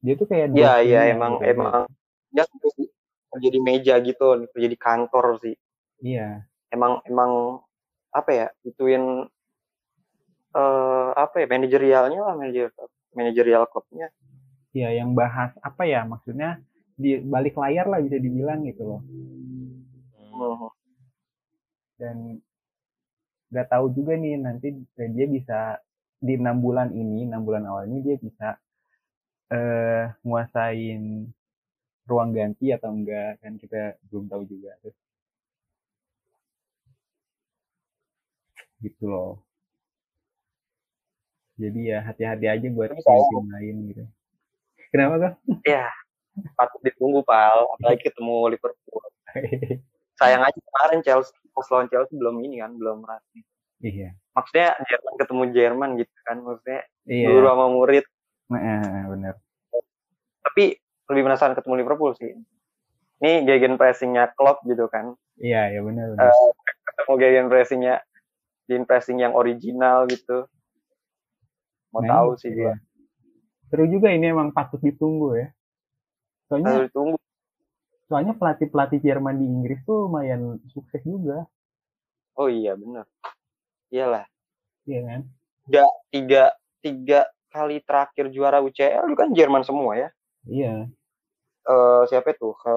[0.00, 1.54] Dia tuh kayak Iya iya emang gitu.
[1.54, 1.86] emang
[2.30, 2.44] dia
[3.30, 5.54] kerja di meja gitu, kerja di kantor sih.
[6.02, 6.46] Iya.
[6.70, 7.62] Emang emang
[8.10, 8.46] apa ya?
[8.66, 9.26] Ituin
[10.50, 12.74] eh apa ya manajerialnya lah manajer
[13.14, 14.10] manajerial klubnya.
[14.70, 16.62] ya yang bahas apa ya maksudnya
[16.94, 19.02] di balik layar lah bisa dibilang gitu loh.
[20.30, 20.70] Hmm.
[21.98, 22.40] dan
[23.50, 25.58] nggak tahu juga nih nanti dia bisa
[26.22, 28.48] di enam bulan ini enam bulan awal ini dia bisa
[29.50, 31.26] eh nguasain
[32.10, 34.98] ruang ganti atau enggak kan kita belum tahu juga terus
[38.80, 39.44] gitu loh.
[41.60, 44.04] Jadi ya hati-hati aja buat tim lain gitu.
[44.88, 45.34] Kenapa kok
[45.68, 45.92] Ya,
[46.56, 49.04] patut ditunggu pal, apalagi ketemu Liverpool.
[50.18, 53.44] Sayang aja kemarin Chelsea pas lawan Chelsea belum ini kan, belum resmi.
[53.84, 54.16] iya.
[54.32, 57.28] Maksudnya Jerman ketemu Jerman gitu kan, maksudnya iya.
[57.28, 58.04] guru sama murid.
[58.48, 59.34] nah, bener.
[60.40, 60.64] Tapi
[61.10, 62.32] lebih penasaran ketemu Liverpool sih.
[63.20, 65.12] Ini gegen pressingnya Klopp gitu kan.
[65.36, 66.24] iya ya bener, bener.
[66.26, 66.50] Eh,
[66.86, 67.94] ketemu gegen pressingnya
[68.64, 70.46] gegen pressing yang original gitu.
[71.90, 72.56] Mau Nah, tahu ini, sih iya.
[72.56, 72.74] gua.
[73.66, 75.48] Seru juga ini emang patut ditunggu ya.
[76.46, 77.16] Soalnya Harus ditunggu.
[78.02, 81.46] soalnya pelatih-pelatih Jerman di Inggris tuh lumayan sukses juga,
[82.34, 83.06] Oh iya bener.
[83.88, 84.26] Iyalah.
[84.82, 85.20] iya kan?
[86.10, 86.44] Tiga
[86.80, 90.08] tiga kali terakhir juara UCL itu kan Jerman semua ya.
[90.42, 90.90] Iya,
[91.70, 92.50] eh siapa itu?
[92.58, 92.74] Ke,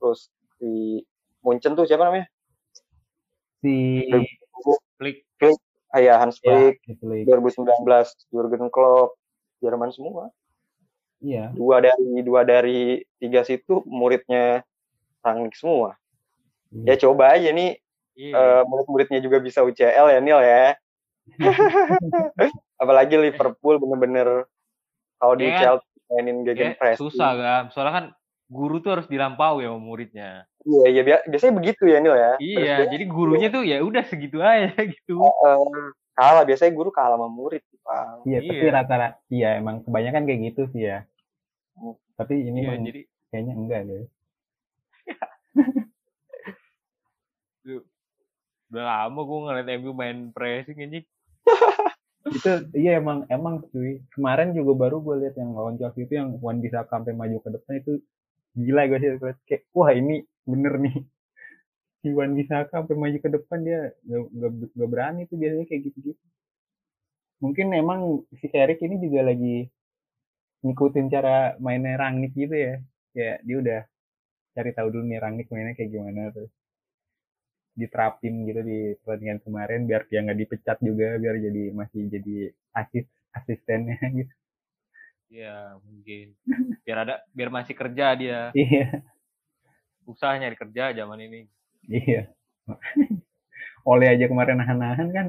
[0.00, 1.04] terus di
[1.44, 2.26] Munchen tuh siapa namanya?
[3.60, 4.08] Si
[4.96, 5.28] Flick.
[5.94, 7.28] Ah ya, Hans ya, Flick, si Flick.
[7.28, 7.68] 2019
[8.32, 9.14] Jurgen Klopp,
[9.62, 10.32] Jerman semua.
[11.22, 11.52] Iya.
[11.54, 14.64] Dua dari dua dari tiga situ muridnya
[15.24, 15.96] Rangnick semua.
[16.72, 16.94] Ya iya.
[16.98, 17.78] coba aja nih
[18.14, 18.34] Iya.
[18.38, 20.78] eh, murid-muridnya juga bisa UCL ya Nil ya.
[22.82, 24.46] Apalagi Liverpool bener-bener
[25.18, 25.58] kalau di Ya kan?
[25.58, 25.76] UCL
[26.10, 26.98] mainin Ya, gegen press.
[27.00, 27.62] susah kan.
[27.72, 28.06] Soalnya kan
[28.46, 30.44] guru tuh harus dilampaui sama muridnya.
[30.64, 32.32] Iya, iya bia- biasanya begitu ya Nil ya.
[32.40, 35.20] Iya, Biasanya, jadi gurunya tuh ya udah segitu aja gitu.
[35.20, 37.60] eh, kalah biasanya guru kalah sama murid.
[37.84, 38.24] Pak.
[38.24, 38.72] Iya, tapi Iya.
[38.72, 41.04] rata-rata iya emang kebanyakan kayak gitu sih ya.
[41.76, 41.96] Hmm.
[42.16, 44.04] Tapi ini Iya, jadi kayaknya enggak deh.
[48.72, 50.98] udah lama gue ngeliat MU main pressing ini.
[52.24, 52.48] Itu
[52.80, 54.00] iya emang emang cuy.
[54.14, 57.50] Kemarin juga baru gue lihat yang lawan Chelsea itu yang Wan bisa sampai maju ke
[57.52, 57.92] depan itu
[58.56, 59.10] gila gue sih
[59.48, 60.96] kayak wah ini bener nih.
[62.04, 66.20] Si Wan bisa sampai maju ke depan dia nggak berani tuh biasanya kayak gitu-gitu.
[67.42, 68.00] Mungkin emang
[68.40, 69.68] si Carrick ini juga lagi
[70.64, 72.74] ngikutin cara mainnya Rangnick gitu ya.
[73.16, 73.80] Kayak dia udah
[74.54, 76.52] cari tahu dulu nih Rangnick mainnya kayak gimana terus
[77.80, 82.34] diterapin gitu di pertandingan kemarin biar dia nggak dipecat juga biar jadi masih jadi
[82.80, 83.06] asis
[83.38, 84.32] asistennya gitu
[85.32, 86.24] Iya, mungkin.
[86.84, 88.38] Biar ada biar masih kerja dia.
[88.54, 89.04] iya
[90.06, 91.40] Susah nyari kerja zaman ini.
[91.88, 92.34] iya
[93.92, 95.26] oleh aja kemarin nahan-nahan kan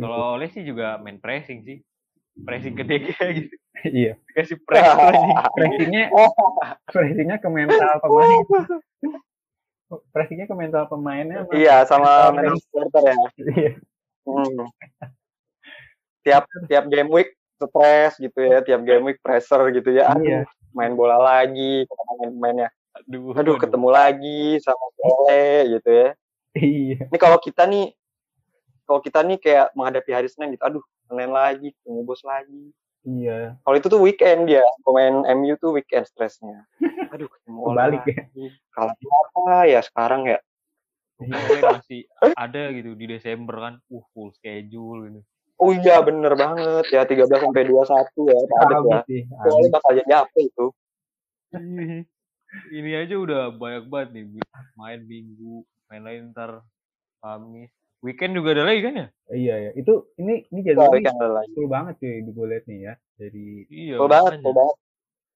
[0.00, 1.78] Kalau oleh sih juga main pressing sih.
[2.36, 3.54] Pressing ke DG gitu.
[3.86, 5.30] iya Kasih press lagi.
[5.52, 6.12] pressingnya
[6.86, 8.42] pressingnya ke mental pemain
[10.10, 13.14] pressingnya ke mental pemainnya sama- Iya, sama Mental supporter ya.
[13.48, 13.72] iya
[14.26, 14.66] Hmm.
[16.20, 20.10] Tiap tiap game week stres gitu ya, tiap game week pressure gitu ya.
[20.10, 20.40] Aduh, Iya.
[20.74, 21.86] main bola lagi,
[22.18, 22.68] main mainnya.
[22.98, 26.08] Aduh, Aduh, ketemu lagi sama Ole gitu ya.
[26.52, 27.94] iya Ini kalau kita nih
[28.82, 32.74] kalau kita nih kayak menghadapi hari Senin gitu, aduh, Senin lagi, ketemu bos lagi.
[33.06, 36.66] iya Kalau itu tuh weekend dia, pemain MU tuh weekend stresnya.
[37.14, 38.18] Aduh, ketemu kebalik lagi.
[38.18, 40.38] ya Kalau apa ya sekarang ya?
[41.22, 42.04] Oleh masih
[42.36, 43.74] ada gitu di Desember kan.
[43.88, 45.20] Uh, full schedule gitu.
[45.56, 47.88] Oh iya bener banget ya 13 sampai 21
[48.28, 49.24] ya padat ya.
[49.40, 50.66] Soalnya bakal jadi apa itu?
[52.76, 54.24] Ini aja udah banyak banget nih.
[54.76, 56.60] Main minggu, main lain ntar
[57.24, 57.72] Kamis.
[58.04, 59.06] Weekend juga ada lagi kan ya?
[59.34, 61.50] iya ya itu ini ini jadwalnya weekend ada lagi.
[61.56, 63.94] full banget cuy di gue nih ya dari Iya.
[63.98, 64.76] Full banget, full banget.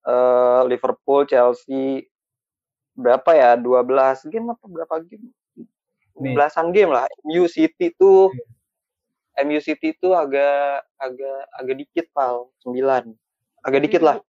[0.00, 2.06] Eh, Liverpool, Chelsea
[2.94, 3.50] berapa ya?
[3.58, 5.32] 12 game apa berapa game?
[6.20, 6.34] Nih.
[6.36, 7.08] Belasan game lah.
[7.24, 8.28] MU City tuh
[9.40, 13.16] MU City tuh agak agak agak dikit pal, 9.
[13.64, 14.20] Agak dikit lah.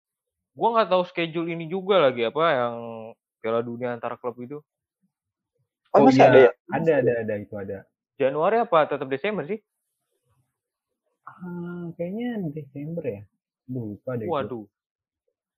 [0.52, 2.74] Gua nggak tahu schedule ini juga lagi apa yang
[3.40, 4.58] Piala Dunia antar klub itu.
[5.92, 6.28] Oh, Oh, masih iya.
[6.32, 6.50] ada ya?
[6.72, 7.78] ada ada ada itu ada
[8.20, 9.60] Januari apa tetap Desember sih?
[11.26, 13.22] ah, kayaknya Desember ya
[13.70, 14.26] lupa deh.
[14.28, 14.66] Waduh.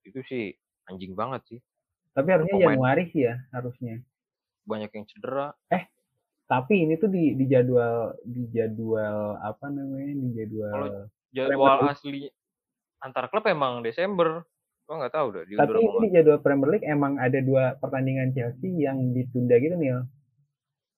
[0.05, 0.53] Itu sih
[0.89, 1.61] anjing banget sih.
[2.15, 2.79] tapi harusnya Pemain.
[2.79, 3.99] Januari sih ya harusnya
[4.71, 5.51] Banyak yang cedera.
[6.45, 10.91] tapi ini tuh di di jadwal di jadwal apa namanya di jadwal Kalau
[11.35, 12.31] Jadwal asli
[13.03, 14.47] antar klub emang Desember.
[14.85, 18.31] Gua nggak tahu dah diundur tapi ini di jadwal Premier League emang ada dua pertandingan
[18.37, 20.05] Chelsea yang ditunda gitu nih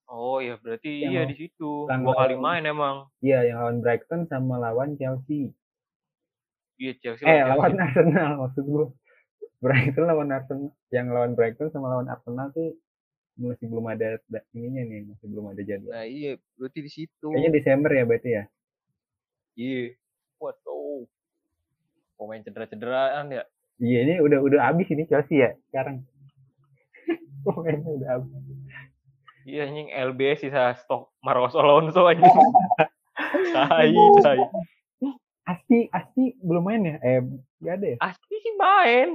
[0.06, 1.70] Oh iya berarti Yang iya di situ.
[1.84, 3.10] Dua kali main emang.
[3.18, 5.50] iya yang lawan Brighton sama lawan Chelsea
[6.76, 7.24] Iya Chelsea.
[7.24, 7.50] eh Chelsea.
[7.50, 8.86] lawan Arsenal maksud gua
[9.58, 12.76] Brighton lawan Arsenal yang lawan Brighton sama lawan Arsenal tuh
[13.36, 17.26] masih belum ada da- ininya nih masih belum ada jadwal Nah iya berarti di situ.
[17.26, 18.44] kayaknya Desember ya berarti ya
[19.54, 19.96] Iya.
[20.36, 21.08] Waduh.
[22.14, 23.44] Pemain cedera-cederaan ya.
[23.76, 26.00] iya ini udah udah habis ini Chelsea ya sekarang
[27.44, 28.32] pemainnya udah habis
[29.46, 32.26] Iya anjing LBS sisa stok Marcos Alonso anjing.
[33.54, 34.42] tai, tai.
[35.46, 37.22] Asti Asti belum main ya eh
[37.62, 39.10] nggak ada ya Asli sih main.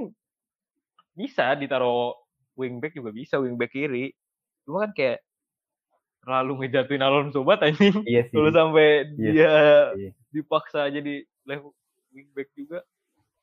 [1.12, 2.16] Bisa ditaruh
[2.56, 4.16] wingback juga bisa, wingback kiri.
[4.64, 5.20] Cuma kan kayak
[6.24, 8.00] terlalu ngejatuhin Alonso banget anjing.
[8.08, 9.28] iya sih Kalau sampai Iya.
[9.36, 9.52] dia
[10.00, 10.10] Iya.
[10.32, 11.76] dipaksa jadi level
[12.08, 12.80] wingback juga.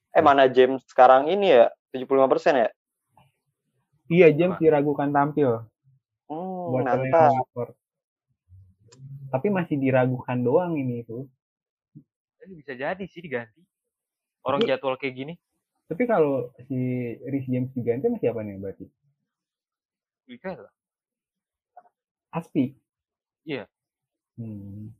[0.09, 2.69] Eh mana James sekarang ini ya 75% ya?
[4.09, 5.61] iya James diragukan tampil
[6.29, 7.33] Hmm, buat mantap.
[9.29, 11.25] Tapi masih diragukan doang ini itu
[12.39, 13.61] Ini bisa jadi sih diganti.
[14.41, 15.33] Orang Tapi- jadwal kayak gini.
[15.85, 16.77] tapi kalau si
[17.25, 18.85] Rhys James diganti sama siapa nih berarti
[20.23, 20.69] Bisa lah.
[22.29, 22.77] Aspi
[23.41, 23.65] Iya.
[24.37, 24.93] hmm.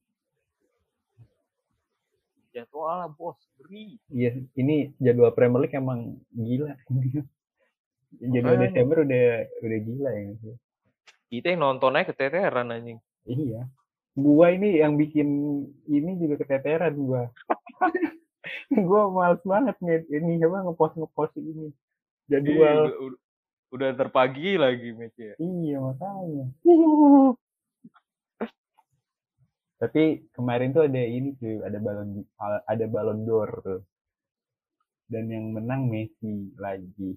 [2.50, 3.38] Jadwal lah bos.
[3.56, 4.02] Beri.
[4.10, 6.74] Iya, ini jadwal Premier League emang gila.
[8.34, 8.74] Jadwal Makanya.
[8.74, 9.26] Desember udah
[9.62, 10.34] udah gila ya.
[11.30, 12.98] Kita yang nonton aja keteteran anjing.
[13.24, 13.70] Iya.
[14.18, 15.30] Gua ini yang bikin
[15.86, 17.30] ini juga keteteran gua.
[18.90, 21.70] gua males banget nih ini apa ngepost ngepost ini
[22.30, 22.78] Iya, jadwal.
[22.90, 23.22] udah, udah-
[23.70, 25.38] udah terpagi lagi matchnya.
[25.38, 26.46] Iya makanya.
[29.80, 32.26] Tapi kemarin tuh ada ini tuh, ada balon
[32.66, 33.82] ada balon d'Or tuh.
[35.10, 37.16] Dan yang menang Messi lagi.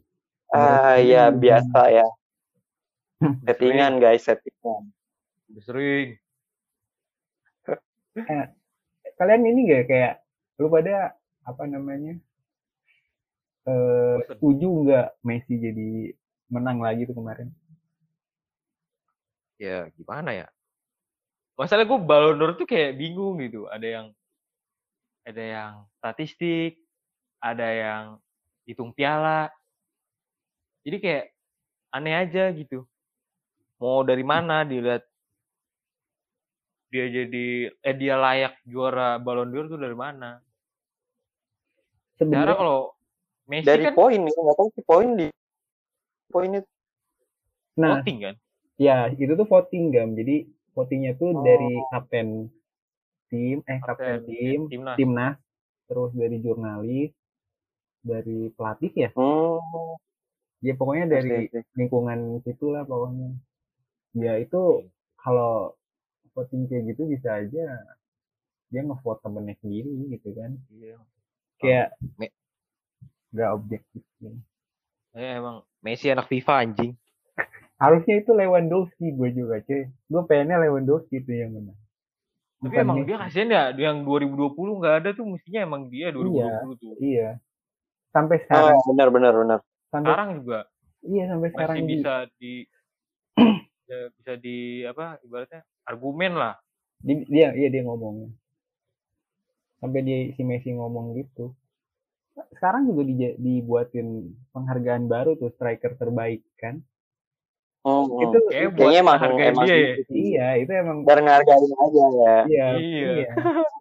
[0.49, 2.07] Ah Menurut ya biasa ya.
[3.47, 4.91] Settingan guys, settingan.
[5.63, 6.19] sering.
[9.19, 10.15] Kalian ini gak kayak
[10.59, 11.15] lu pada
[11.47, 12.19] apa namanya?
[13.63, 16.11] Eh setuju nggak Messi jadi
[16.51, 17.49] menang lagi tuh kemarin?
[19.63, 20.49] Ya gimana ya?
[21.55, 23.71] Masalah gue Ballon d'Or tuh kayak bingung gitu.
[23.71, 24.07] Ada yang
[25.23, 26.83] ada yang statistik,
[27.39, 28.05] ada yang
[28.67, 29.47] hitung piala.
[30.83, 31.25] Jadi kayak
[31.95, 32.83] aneh aja gitu.
[33.83, 35.03] Mau dari mana dilihat
[36.95, 40.39] dia jadi eh dia layak juara Ballon d'Or tuh dari mana?
[42.15, 42.95] Sebenarnya kalau
[43.51, 45.27] Messi Dari kan poin nih, nggak tahu sih poin di
[46.31, 46.69] poin itu.
[47.75, 48.35] nah voting kan.
[48.79, 50.15] ya itu tuh voting gam.
[50.15, 50.47] Jadi
[50.79, 51.43] votingnya tuh Oh.
[51.43, 52.29] dari kapten
[53.35, 54.97] tim, eh kapten Kapten tim, timnas.
[54.97, 55.37] timnas,
[55.91, 57.11] terus dari jurnalis,
[58.07, 59.11] dari pelatih ya.
[59.11, 59.59] Hmm,
[60.63, 61.75] Ya pokoknya dari oke, oke.
[61.75, 63.35] lingkungan situ lah pokoknya.
[64.13, 65.73] Ya itu kalau
[66.33, 67.65] voting kayak gitu bisa aja
[68.73, 70.57] dia ngevote temennya sendiri gitu kan.
[70.73, 70.97] Iya.
[71.61, 71.89] Kayak
[73.33, 74.03] nggak objektif.
[74.21, 74.37] gitu.
[75.13, 76.93] Ya, emang Messi anak FIFA anjing.
[77.77, 79.91] Harusnya itu Lewandowski gue juga cuy.
[80.09, 81.77] Gue pengennya Lewandowski itu yang menang.
[82.63, 83.09] Tapi Bukan emang Messi.
[83.11, 86.95] dia kasihan ya, yang 2020 nggak ada tuh mestinya emang dia 2020 tuh.
[87.03, 87.43] Iya.
[88.13, 89.59] Sampai Oh, sekarang, benar benar benar.
[89.89, 90.61] sampai Sekarang juga
[91.03, 92.53] iya sampai sekarang masih di- bisa di
[93.93, 94.57] ya, bisa di
[94.89, 96.55] apa ibaratnya argumen lah.
[96.97, 98.31] di- dia iya dia ngomong.
[99.83, 101.51] Sampai dia si Messi ngomong gitu.
[102.57, 106.81] Sekarang juga di, dibuatin penghargaan baru tuh striker terbaik kan.
[107.83, 109.83] Hmm, Itu Kayak buat Kayaknya emang hargain emang dia ya.
[109.83, 110.15] gitu sih.
[110.31, 112.37] iya, itu emang Biar ngargain aja ya.
[112.47, 112.67] iya.
[112.79, 113.11] Iya.
[113.11, 113.31] Iya.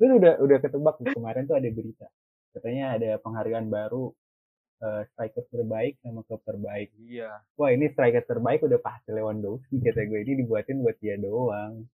[0.01, 2.07] Itu udah udah ketebak kemarin tuh ada berita.
[2.51, 4.09] Katanya ada penghargaan baru
[4.81, 6.89] eh, striker terbaik sama klub terbaik.
[6.97, 7.41] Iya.
[7.55, 11.85] Wah, ini striker terbaik udah pasti Lewandowski kata gue ini dibuatin buat dia doang.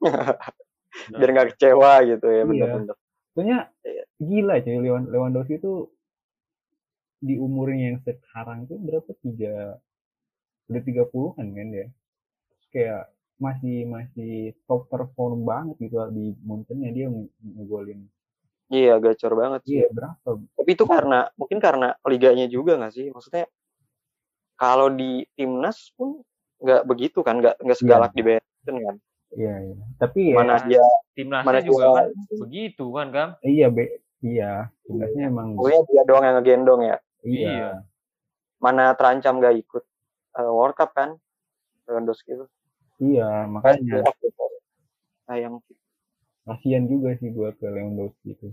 [1.16, 2.44] Biar nggak kecewa gitu ya Iya.
[2.44, 2.96] benar-benar.
[3.32, 4.04] Soalnya Iya.
[4.20, 5.88] gila cuy Lewan- Lewandowski itu
[7.20, 9.76] di umurnya yang sekarang tuh berapa tiga
[10.72, 11.86] udah tiga puluhan kan dia
[12.72, 18.08] kayak masih masih top perform banget gitu di Munchennya dia nge- ngegolin
[18.70, 19.82] Iya, gacor banget sih.
[19.82, 23.10] iya berapa Tapi itu karena mungkin karena liganya juga nggak sih?
[23.10, 23.50] Maksudnya
[24.54, 26.22] kalau di timnas pun
[26.62, 28.96] nggak begitu kan, nggak nggak segalak di Bayern kan.
[29.30, 30.66] iya iya tapi ya Mana Iya.
[30.66, 32.06] dia Timnasnya mana juga kan
[32.42, 33.28] begitu kan kan.
[33.46, 36.96] iya be iya timnasnya emang pokoknya dia doang yang ngegendong ya.
[37.22, 37.70] iya Iya.
[38.60, 39.82] Mana terancam nggak ikut
[40.38, 41.14] eh, World Cup kan?
[41.86, 42.46] Lewandowski itu.
[43.00, 44.02] iya makanya
[45.26, 45.78] Sayang sih.
[46.42, 48.48] Kasihan juga sih gua ke Lewandowski itu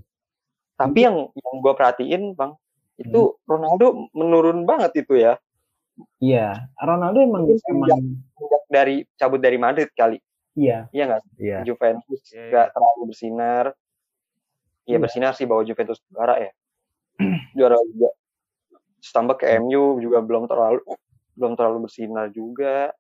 [0.78, 2.54] Tapi yang yang gue perhatiin bang,
[2.96, 5.34] itu Ronaldo menurun banget itu ya.
[6.22, 10.22] iya Ronaldo emang emang Sejak dari cabut dari Madrid kali,
[10.54, 11.24] iya iya nggak?
[11.42, 12.46] iya Juventus Iya, iya.
[12.54, 13.66] nggak terlalu bersinar.
[14.86, 14.98] Iya Iya.
[15.02, 16.52] bersinar sih bawa Juventus juara ya.
[17.58, 18.14] juara juga.
[19.02, 20.86] Tambah ke MU juga belum terlalu
[21.34, 22.94] belum terlalu bersinar juga.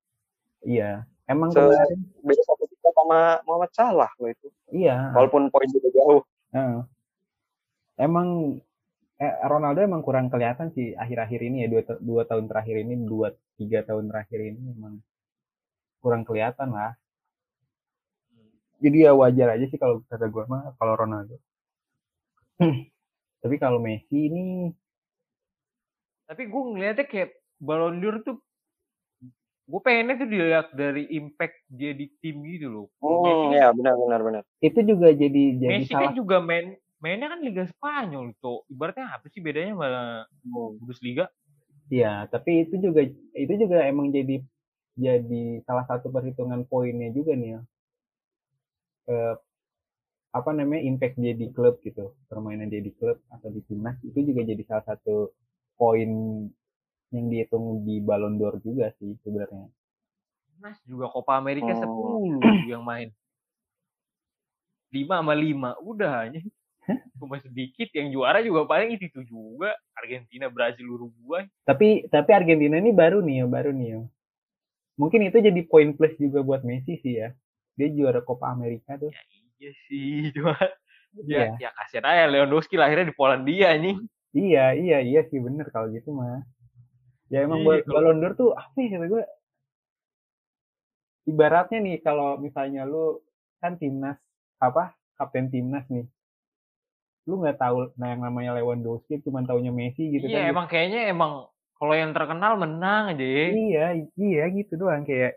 [0.65, 4.47] iya emang Se- kemarin Beda satu tiga sama Muhammad Salah loh itu.
[4.71, 6.21] iya Walaupun poin juga jauh.
[6.55, 6.79] Heeh.
[7.97, 8.59] Emang
[9.19, 13.33] eh, Ronaldo emang kurang kelihatan sih akhir-akhir ini ya dua, dua tahun terakhir ini dua
[13.57, 15.03] tiga tahun terakhir ini emang
[15.99, 16.93] kurang kelihatan lah.
[18.77, 21.35] Jadi ya wajar aja sih kalau kata gue mah kalau Ronaldo.
[23.41, 24.69] Tapi kalau Messi ini
[26.27, 28.37] Tapi gue ngeliatnya kayak Ballon d'Or tuh
[29.67, 32.85] gue pengennya tuh dilihat dari impact dia di tim gitu loh.
[33.03, 34.43] Kalau Messi Hmm, kan- ya benar benar benar.
[34.63, 36.65] itu juga jadi jadi Messi salah kan juga main
[37.03, 38.63] mainnya kan Liga Spanyol tuh.
[38.71, 39.89] Ibaratnya apa sih bedanya sama
[40.47, 40.79] Hmm.
[40.79, 41.27] Bundesliga?
[41.87, 42.99] ya tapi itu juga
[43.35, 44.43] itu juga emang jadi
[44.97, 47.61] jadi salah satu perhitungan poinnya juga nih ya.
[49.07, 49.35] Eh,
[50.35, 54.19] apa namanya impact dia di klub gitu permainan dia di klub atau di timnas itu
[54.31, 55.31] juga jadi salah satu
[55.79, 56.09] poin
[57.09, 59.67] yang dihitung di Ballon d'Or juga sih sebenarnya
[60.57, 62.25] Mas juga Copa America Oh.
[62.41, 63.13] 10 yang main.
[64.89, 65.77] 5 sama 5.
[65.83, 66.39] Udah aja.
[67.19, 72.79] cuma sedikit yang juara juga paling itu, itu juga Argentina Brazil Uruguay Tapi tapi Argentina
[72.79, 73.99] ini baru nih ya, baru nih ya.
[74.95, 77.35] Mungkin itu jadi poin plus juga buat Messi sih ya.
[77.75, 79.11] Dia juara Copa America tuh.
[79.11, 79.21] ya
[79.59, 80.55] iya sih cuma
[81.17, 81.53] Iya.
[81.59, 85.89] ya ya kasihan aja Lewandowski lahirnya di Polandia anjing Iya, iya, iya sih bener kalau
[85.89, 86.45] gitu mah.
[87.27, 89.23] Ya emang Iya, buat kalau- Ballon d'Or tuh apa ya kata gue?
[91.27, 93.19] Ibaratnya nih kalau misalnya lu
[93.59, 94.15] kan timnas
[94.57, 96.07] apa kapten timnas nih,
[97.25, 100.55] lu nggak tahu nah yang namanya Lewandowski cuma taunya Messi gitu iya kan?
[100.55, 101.31] emang kayaknya emang
[101.75, 103.45] kalau yang terkenal menang aja ya.
[103.51, 105.35] Iya, iya gitu doang kayak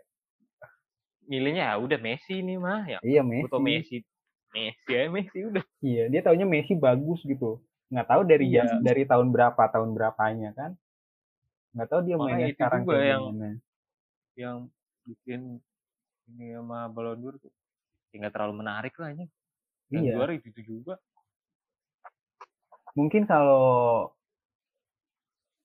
[1.27, 3.99] milihnya ya udah Messi nih mah ya iya foto Messi.
[3.99, 4.07] Messi
[4.51, 7.59] Messi ya Messi udah Iya, dia taunya Messi bagus gitu.
[7.91, 8.63] Nggak tahu dari Iya.
[8.63, 10.71] jam- dari tahun berapa tahun berapanya kan?
[11.71, 13.49] Nggak tahu dia mainnya itu sekarang juga kayak yang- gimana.
[14.35, 14.57] yang
[15.01, 15.41] bikin
[16.29, 17.51] ini sama Ballon d'Or tuh
[18.11, 19.31] ya nggak terlalu menarik lah anjing
[19.91, 20.13] yang Iya.
[20.15, 20.95] juara itu, itu juga
[22.91, 24.11] mungkin kalau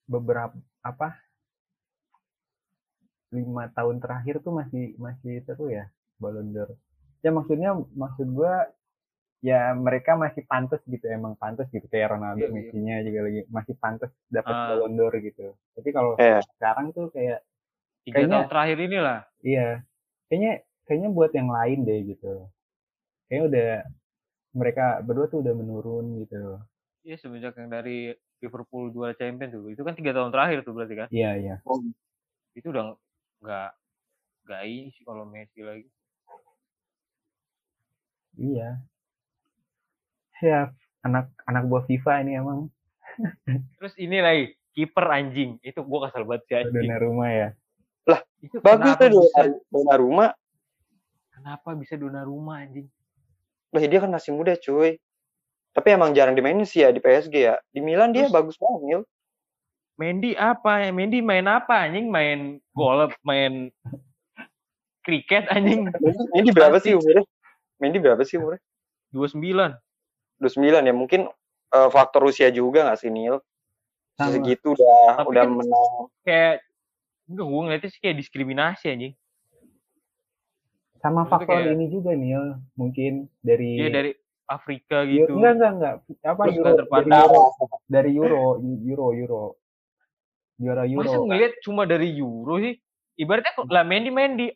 [0.07, 1.19] beberapa apa
[3.35, 6.71] lima tahun terakhir tuh masih masih seru ya Ballon d'Or.
[7.21, 8.71] Ya maksudnya maksud gua
[9.41, 12.55] ya mereka masih pantas gitu emang pantas gitu kayak Ronaldo, Iya, iya.
[12.57, 14.66] Messi-nya juga lagi masih pantas dapat Ah.
[14.72, 15.47] Ballon d'Or gitu.
[15.72, 16.41] Tapi kalau Iya.
[16.53, 17.45] sekarang tuh kayak
[18.03, 19.66] tiga Kayaknya- tahun terakhir inilah iya
[20.26, 20.53] kayaknya
[20.84, 22.32] kayaknya buat yang lain deh gitu.
[23.26, 23.70] Kayaknya udah
[24.53, 26.59] mereka berdua tuh udah menurun gitu.
[27.03, 30.95] ya semenjak yang dari Liverpool juara champion tuh itu kan tiga tahun terakhir tuh berarti
[30.97, 31.55] kan Iya iya.
[32.53, 32.99] itu udah
[33.39, 33.68] nggak
[34.43, 35.87] nggak ini sih kalau Messi lagi
[38.34, 38.82] Iya.
[40.39, 40.68] Ya,
[41.01, 42.68] anak anak buah FIFA ini emang
[43.80, 44.45] terus ini lagi
[44.76, 47.49] kiper anjing itu gua kesel banget sih anjing Donnarumma ya.
[48.45, 49.41] itu Bagus tuh bisa
[49.72, 50.26] Donnarumma.
[51.32, 52.84] kenapa bisa Donnarumma anjing
[53.72, 55.01] Lah dia kan masih muda cuy.
[55.72, 57.57] Tapi emang jarang dimainin sih ya di PSG ya.
[57.68, 59.03] Di Milan dia Terus- bagus banget, Mil.
[59.97, 63.72] Mendy apa Mendy main apa anjing main golf main
[65.01, 67.24] kriket anjing Mendy, Mendy berapa sih umurnya?
[67.80, 68.61] Mendy berapa sih umurnya?
[69.16, 69.72] 29
[70.39, 70.93] 29 ya.
[70.93, 71.20] Mungkin
[71.68, 73.41] eh, faktor usia juga nggak sih, Nil?
[74.14, 74.32] Sama.
[74.32, 75.93] Segitu udah Tapi udah kan- menang.
[76.22, 76.55] kayak
[77.26, 79.14] enggak gue ngeliatnya sih kayak diskriminasi anjing
[80.97, 84.12] Sama Maksudnya faktor kayak- ini juga Nil, mungkin dari dia dari
[84.47, 87.20] Afrika Euro- gitu enggak enggak enggak apa Terus Euro dari terpandang.
[87.20, 87.45] Euro
[87.87, 88.43] dari Euro
[88.80, 89.43] Euro Euro
[90.57, 92.74] juara Euro masa ngeliat cuma dari Euro sih
[93.16, 94.47] ibaratnya kok- lah Mendy main di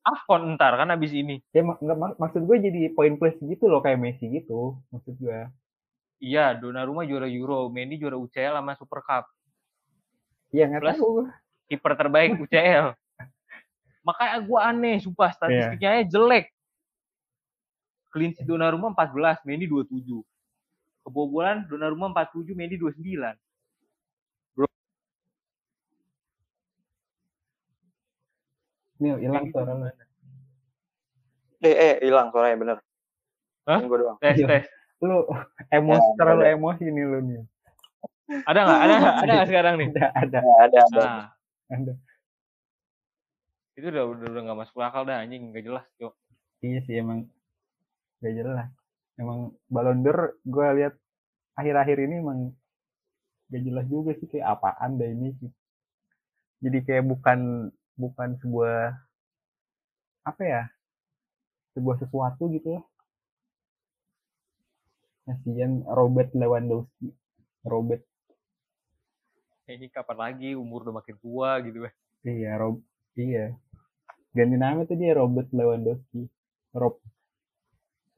[0.00, 1.44] Afcon ntar kan abis ini.
[1.52, 5.14] Ya mak- enggak, mak- maksud gue jadi poin plus gitu loh kayak Messi gitu maksud
[5.20, 5.38] gue.
[6.20, 9.24] Iya Donnarumma juara Euro Mendy juara UCL sama Super Cup.
[10.50, 11.28] Ya nggak tahu.
[11.70, 12.98] kiper terbaik UCL
[14.06, 16.50] makanya gue aneh sumpah statistiknya aja jelek.
[18.10, 20.02] Clean sheet Donnarumma 14 Mendy 27
[21.06, 23.36] kebobolan Donnarumma 47 Mendy 29
[29.00, 29.96] Nil hilang suara lu 29.
[31.60, 32.78] Eh, eh, hilang suaranya bener.
[33.68, 33.80] Hah?
[33.84, 34.16] Gue doang.
[34.20, 34.64] tes tes.
[35.00, 35.24] Lu
[35.72, 36.52] emosi Ya, terlalu ada.
[36.56, 37.40] emosi nih lu nih.
[38.46, 38.80] Ada nggak?
[38.80, 39.14] Ada nggak?
[39.16, 39.88] Ada nggak sekarang nih?
[39.92, 40.38] Ada ada.
[40.38, 41.00] Ya, ada, ada.
[41.00, 41.26] nah.
[41.70, 41.92] Ada.
[43.76, 45.52] Itu udah udah udah nggak masuk akal dah anjing.
[45.52, 46.14] Nggak jelas yuk
[46.60, 47.24] iya sih emang
[48.20, 48.68] gak jelas.
[49.16, 50.94] Emang Ballon d'Or gue lihat
[51.56, 52.38] akhir-akhir ini emang
[53.48, 55.50] gak jelas juga sih kayak apaan dah ini sih.
[56.60, 58.96] Jadi kayak bukan bukan sebuah
[60.24, 60.62] apa ya
[61.76, 62.82] sebuah sesuatu gitu ya.
[65.28, 67.12] Kasihan Robert Lewandowski
[67.68, 68.02] Robert.
[69.70, 70.58] Ini kapan lagi?
[70.58, 71.92] Umur udah makin tua gitu ya
[72.26, 72.80] iya Rob
[73.16, 73.56] iya.
[74.30, 76.28] Ganti nama tuh dia Robert Lewandowski.
[76.76, 77.00] Rob.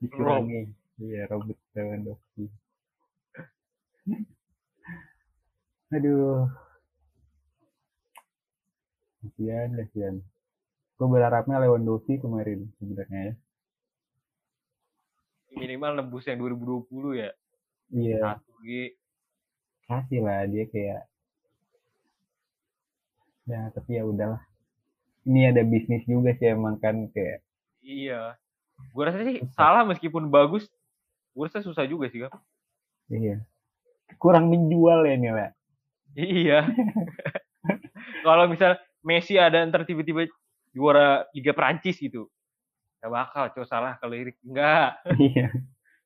[0.02, 0.68] Dikurangi
[1.00, 2.46] iya Robert Lewandowski.
[5.94, 6.48] Aduh
[9.22, 10.14] kasihan kasihan.
[10.98, 13.34] Gue berharapnya Lewandowski kemarin sebenarnya ya.
[15.54, 17.30] Minimal nembus yang 2020 ya.
[17.92, 18.20] Iya.
[18.38, 18.98] Satu G
[19.82, 21.04] kasih lah dia kayak
[23.46, 24.42] ya tapi ya udahlah.
[25.22, 27.42] Ini ada bisnis juga sih emang kan kayak
[27.82, 28.34] iya.
[28.90, 30.66] Gue rasa sih salah meskipun bagus
[31.32, 32.32] gue rasa susah juga sih kan
[33.08, 33.40] iya.
[34.20, 35.50] Kurang menjual ya nih lah
[36.16, 36.60] iya.
[38.26, 40.26] Kalau misal Messi ada ntar tiba-tiba
[40.72, 42.26] juara Liga Prancis gitu
[43.02, 45.50] gak bakal cowok salah kalau lirik enggak iya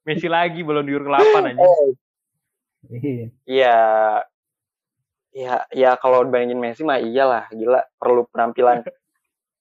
[0.03, 3.79] Messi lagi belum diur ke-8 aja iya Iya.
[5.37, 8.81] Ya, ya kalau dibandingin Messi mah iyalah, gila perlu penampilan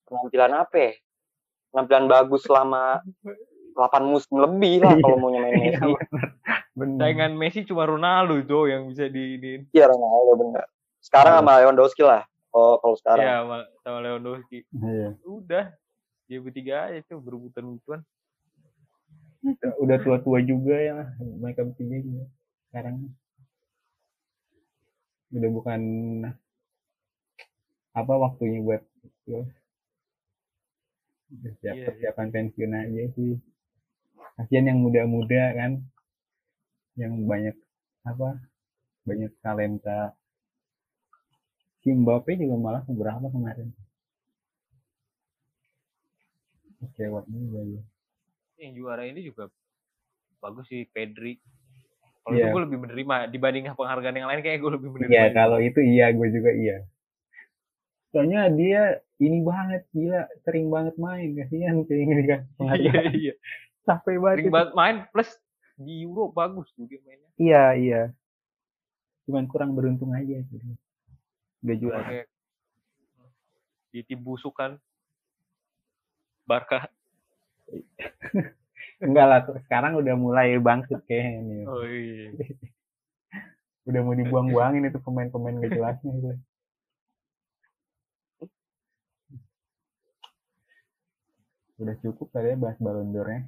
[0.07, 0.91] penampilan apa ya?
[1.73, 3.03] Penampilan bagus selama
[3.75, 5.91] 8 musim lebih lah kalau mau nyamain Iya, Messi.
[6.77, 6.99] bener.
[7.03, 9.35] Saingan Messi cuma Ronaldo Jo yang bisa di.
[9.75, 10.63] Iya Ronaldo bener.
[11.03, 12.23] Sekarang sama Lewandowski lah.
[12.55, 13.27] Kalau kalau sekarang.
[13.27, 14.59] Iya, sama, sama Lewandowski.
[14.71, 15.09] Iya.
[15.27, 15.65] Udah.
[16.31, 17.99] Dia bertiga aja tuh berebutan-rebutan.
[19.83, 22.25] Udah tua-tua juga ya mereka bertiga juga.
[22.71, 23.11] Sekarang
[25.35, 25.81] udah bukan
[27.91, 28.81] apa waktunya buat
[29.27, 29.43] ya.
[31.35, 31.85] Udah siap Iya, iya.
[31.91, 33.33] persiapan pensiun aja sih.
[34.39, 35.83] Kasihan yang muda-muda kan,
[36.95, 37.55] yang banyak
[38.07, 38.39] apa
[39.03, 40.15] banyak talenta.
[41.85, 43.69] Si Mbappe juga malah berapa kemarin?
[46.81, 47.81] Kecewa juga ya.
[48.57, 49.53] Yang juara ini juga
[50.41, 51.37] bagus sih Pedri.
[52.25, 55.13] Kalau itu gue lebih menerima dibanding penghargaan yang lain kayak gue lebih menerima.
[55.13, 55.35] Iya, itu.
[55.37, 56.77] kalau itu iya, gue juga iya.
[58.09, 58.81] Soalnya dia
[59.21, 62.41] ini banget, gila, sering banget main, kasihan kayak ini kan.
[62.81, 63.33] iya iya.
[63.85, 64.41] Capek banget.
[64.41, 65.29] Sering banget main plus
[65.77, 67.29] di Euro bagus juga mainnya.
[67.37, 68.01] Iya, iya.
[69.29, 70.65] Cuman kurang beruntung aja gitu.
[71.65, 72.09] Udah juara.
[73.89, 74.77] Di tim busukan
[76.45, 76.85] Barca.
[79.01, 81.63] Enggak lah, sekarang udah mulai bangkit kayaknya nih.
[81.65, 82.29] Oh iya.
[83.89, 86.31] Udah mau dibuang-buangin itu pemain-pemain gak jelasnya itu.
[91.77, 93.45] Udah cukup kali ya bahas Ballon d'Or-nya.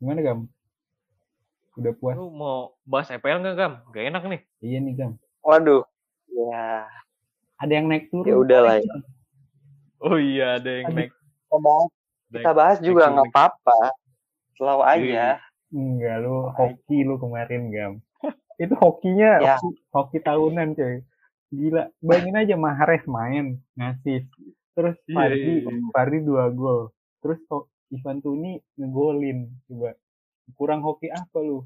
[0.00, 0.48] Gimana, Gam?
[1.76, 2.16] Udah puas?
[2.16, 3.72] Lu mau bahas EPL nggak Gam?
[3.92, 4.40] Gak enak nih.
[4.64, 5.12] Iya nih, Gam.
[5.44, 5.84] Waduh.
[6.36, 6.84] Ya.
[7.56, 8.28] Ada yang naik turun.
[8.28, 8.76] Ya udah lah.
[8.76, 8.96] Ya.
[10.04, 10.96] Oh iya ada yang Aduh.
[11.00, 11.10] naik.
[11.16, 11.88] Kita bahas,
[12.28, 13.78] kita bahas juga nggak apa-apa.
[14.56, 15.26] Selalu Iya, aja.
[15.72, 17.92] Enggak, lu hoki lu kemarin, Gam.
[18.56, 19.56] Itu hokinya Ya.
[19.56, 21.00] hoki, hoki tahunan, coy.
[21.48, 21.88] Gila.
[22.00, 24.28] Bayangin aja Mahrez main, ngasih.
[24.76, 25.88] Terus Iya, Fardi, iya, iya.
[25.92, 26.92] Fardi dua gol.
[27.24, 27.40] Terus
[27.88, 29.48] Ivan Tuni ngegolin.
[29.64, 29.96] Coba.
[30.54, 31.64] Kurang hoki apa lu?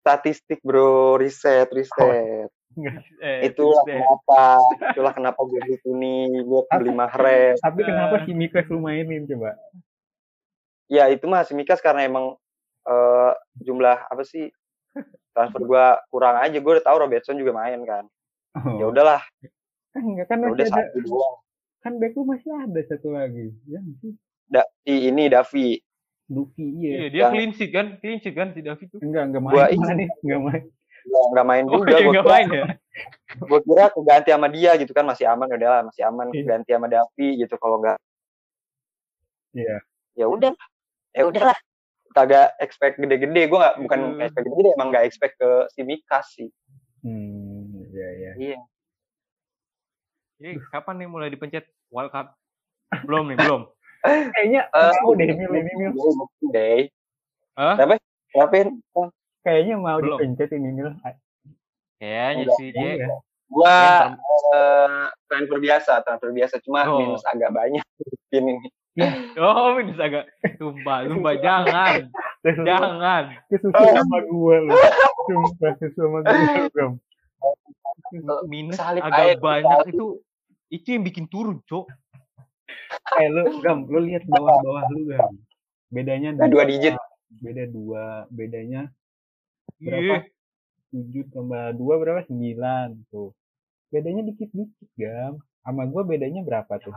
[0.00, 2.48] Statistik bro, riset, riset.
[3.20, 4.42] Eh, Itulah kenapa,
[4.90, 7.56] itulah kenapa gue beli ini, gue beli Mahrez.
[7.58, 8.22] Tapi kenapa Ah.
[8.22, 9.54] si Mikas lu mainin coba?
[10.86, 12.36] Ya itu mah Simikas karena emang
[12.84, 14.52] eh, jumlah apa sih
[15.30, 16.54] transfer gue kurang aja.
[16.54, 18.04] Gue udah tahu Robertson juga main kan.
[18.76, 19.24] Ya Oh, udahlah,
[19.90, 21.34] kan enggak kan ya masih udah ada satu doang.
[21.80, 23.46] kan back lu masih ada satu lagi.
[23.64, 24.12] Ya sih.
[24.44, 25.80] Da, si ini Davi.
[26.24, 27.08] Duki Iya, iya.
[27.10, 27.86] dia Yang- clean sheet kan?
[27.98, 29.00] Clean sheet kan si David tuh.
[29.00, 30.62] Enggak, enggak Gua main ini- malah nih, enggak main.
[31.04, 31.86] Nggak nggak main Oh, juga.
[31.86, 32.64] dia Gue nggak kira, main ya?
[33.34, 36.44] gua kira keganti sama dia gitu kan masih aman udah lah masih aman Iya.
[36.46, 37.98] ganti sama Davi gitu kalau nggak
[39.52, 39.76] Iya.
[40.14, 40.50] ya udah
[41.10, 41.58] ya udahlah
[42.10, 44.22] kagak expect gede-gede gue nggak bukan Hmm.
[44.22, 46.50] expect gede-gede emang nggak expect ke Simikas sih
[47.02, 48.32] Hmm, iya iya.
[48.34, 48.58] iya
[50.34, 51.62] Jadi kapan nih mulai dipencet
[51.94, 52.34] World Cup?
[53.06, 53.62] Belum nih, belum.
[54.02, 55.94] Kayaknya Eh, mau deh Mil ini Mil.
[56.50, 56.90] Day.
[57.54, 57.78] Hah?
[59.44, 60.18] Kayaknya mau Belum.
[60.18, 60.90] dipencet ini Mil.
[62.00, 63.06] Kayaknya sih dia.
[63.46, 63.76] Gua
[64.50, 66.98] eh, transfer biasa, transfer biasa cuma Oh.
[66.98, 67.84] minus agak banyak
[68.32, 68.56] ini.
[69.36, 70.24] Oh, minus agak.
[70.56, 72.08] Sumpah, sumpah, jangan.
[72.42, 73.24] Jangan.
[73.46, 74.72] kesusu sama gua lu.
[75.24, 76.32] Sumpah kesusu sama gua
[76.76, 76.92] Gam.
[78.46, 79.92] Minus Salib agak air, banyak salib.
[79.92, 80.06] itu.
[80.70, 81.86] Itu yang bikin turun, Cok.
[83.20, 85.36] Eh lu Gam, lu lihat bawah-bawah lu Gam.
[85.90, 86.96] Bedanya Nah, dua digit.
[87.34, 88.88] Beda dua, bedanya.
[89.80, 90.14] Berapa?
[90.94, 92.20] 7 tambah 2 berapa?
[92.26, 93.30] 9 tuh.
[93.90, 95.38] Bedanya dikit-dikit, Gam.
[95.64, 96.94] Sama gua bedanya berapa tuh?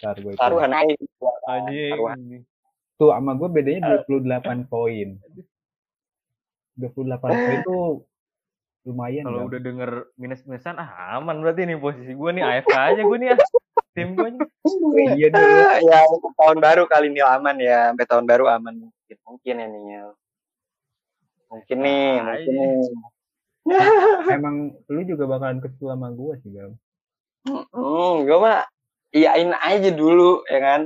[0.00, 0.32] Ntar gua.
[0.38, 0.94] Taruhan aja.
[1.46, 2.46] Anjing.
[3.02, 5.18] Tuh sama gue bedanya 28 poin.
[6.78, 7.78] 28 poin itu
[8.82, 13.18] lumayan Kalau udah denger minus-minusan, ah aman berarti nih posisi gue nih AFK aja gue
[13.18, 13.36] nih ya.
[13.94, 14.40] Tim gue nih.
[15.18, 15.58] Iya dulu.
[15.82, 16.00] ya
[16.38, 19.82] tahun baru kali ini aman ya sampai tahun baru aman mungkin mungkin ya nih.
[21.52, 22.64] Mungkin nih Ah, mungkin iya.
[22.64, 22.80] nih
[24.34, 24.56] Emang
[24.88, 26.72] lu juga bakalan kesel sama gue sih, Gam.
[27.46, 28.66] hmm, gue mah
[29.12, 30.82] iyain aja dulu ya kan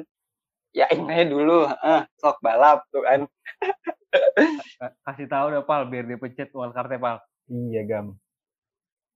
[0.73, 3.21] iyain aja dulu ah sok balap tuh kan
[4.81, 7.17] Ka- Kasih tahu deh, Pal, biar dia pencet wildcard-nya, Pal.
[7.49, 8.07] Iya, Gam.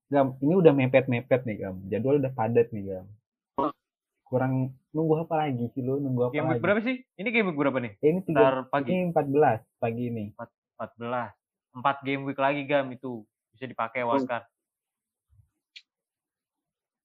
[0.08, 1.76] Gam, ini udah mepet-mepet nih, Gam.
[1.86, 3.06] Jadwal udah padat nih, Gam.
[4.24, 6.00] Kurang nunggu apa lagi sih lu?
[6.00, 6.62] Nunggu apa Game lagi?
[6.64, 6.96] berapa sih?
[7.16, 7.92] Ini game berapa nih?
[8.00, 8.88] Eh, ini tiga, pagi.
[8.88, 10.24] ini 14 pagi ini.
[10.32, 11.32] 14.
[11.74, 13.22] 4 game week lagi, Gam, itu.
[13.54, 14.46] Bisa dipakai wildcard.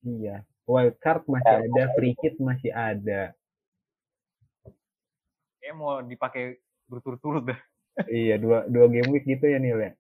[0.06, 0.46] Iya.
[0.66, 3.22] Wild card masih Ya, ada, free hit masih ada.
[5.62, 6.58] Kayaknya mau dipakai
[6.90, 7.60] berturut-turut dah.
[8.10, 9.92] iya, dua dua game week gitu ya, Nil ya.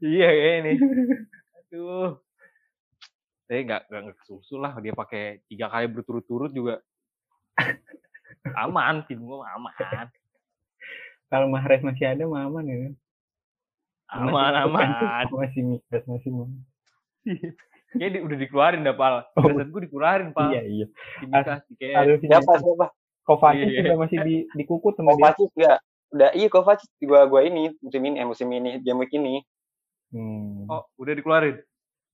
[0.00, 0.76] iya, kayaknya nih.
[1.72, 2.20] Aduh.
[3.50, 6.78] Tapi nggak nggak nggak kesusul lah dia pakai tiga kali berturut-turut juga
[8.62, 9.74] aman tim gue aman
[11.26, 12.78] kalau Mahrez masih ada mah aman ya
[14.10, 14.88] Masih- Aman-aman.
[15.30, 16.50] masih mikas masih aman.
[17.90, 19.14] Kayaknya di- udah dikeluarin dah, Pal.
[19.34, 19.50] Oh.
[19.50, 20.50] Gue dikeluarin, Pal.
[20.50, 20.86] iya iya
[21.20, 22.86] Dikasih kayak Aduh, Siapa siapa?
[23.20, 23.78] Kovacic Iya.
[23.80, 25.78] juga masih di dikukut sama dia Kovacic enggak?
[26.10, 29.42] Udah iya Kovacic gua gua ini musim ini eh, musim ini game week ini
[30.10, 30.66] hmm.
[30.66, 31.58] Oh, udah dikeluarin.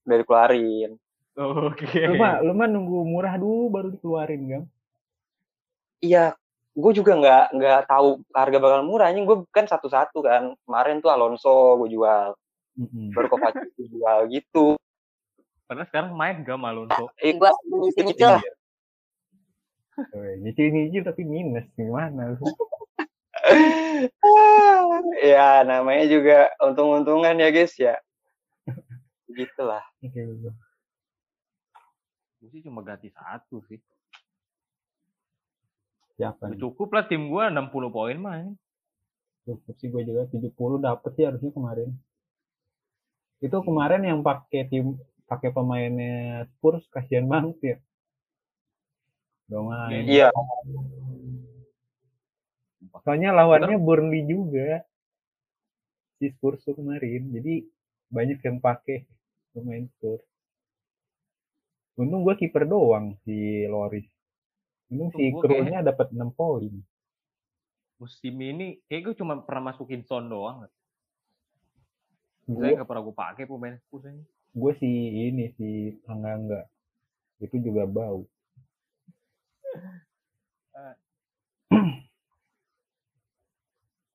[0.03, 0.91] udah dikeluarin.
[1.35, 1.89] Oke.
[2.03, 4.63] lu mah lu mah nunggu murah dulu baru dikeluarin kan
[5.99, 6.37] Iya,
[6.77, 9.09] gue juga nggak nggak tahu harga bakal murah.
[9.09, 10.53] Anjing gue kan satu-satu kan.
[10.69, 12.37] Kemarin tuh Alonso gue jual,
[12.77, 13.17] Mm-mm.
[13.17, 14.77] baru Kovacic gue jual gitu.
[15.67, 17.11] Padahal sekarang main gak sama Alonso.
[17.19, 17.51] Eh, gue
[18.05, 18.45] nyicil lah.
[19.97, 22.45] Tuh, nyicil-nyicil tapi minus gimana lu?
[25.33, 27.97] ya namanya juga untung-untungan ya guys ya.
[29.33, 29.81] Gitulah.
[30.05, 30.53] Oke, gitu.
[32.45, 33.81] Gue sih cuma ganti satu sih.
[36.17, 36.61] Siapa Udah nih?
[36.61, 38.35] Cukup lah tim gue 60 poin mah.
[38.41, 38.53] ini.
[39.47, 40.51] Cukup sih gue juga 70
[40.81, 41.93] dapet sih harusnya kemarin.
[43.39, 44.97] Itu kemarin yang pakai tim
[45.29, 47.77] pakai pemainnya Spurs kasihan banget ya.
[49.53, 50.03] Gak main.
[50.09, 50.29] Iya.
[53.05, 54.83] Soalnya lawannya Burnley juga.
[56.17, 57.29] Si Spurs tuh kemarin.
[57.31, 57.69] Jadi
[58.09, 59.05] banyak yang pakai
[59.53, 60.25] pemain Spurs.
[62.01, 64.16] Untung gue kiper doang si Loris.
[64.87, 66.73] Untung si krunya dapat 6 poin.
[67.97, 70.69] Musim ini kayak gue cuma pernah masukin Son doang.
[72.47, 74.23] Gue nggak pernah gue pakai pemain Spurs ini.
[74.57, 74.89] gue si
[75.29, 76.67] ini si enggak enggak
[77.45, 78.25] itu juga bau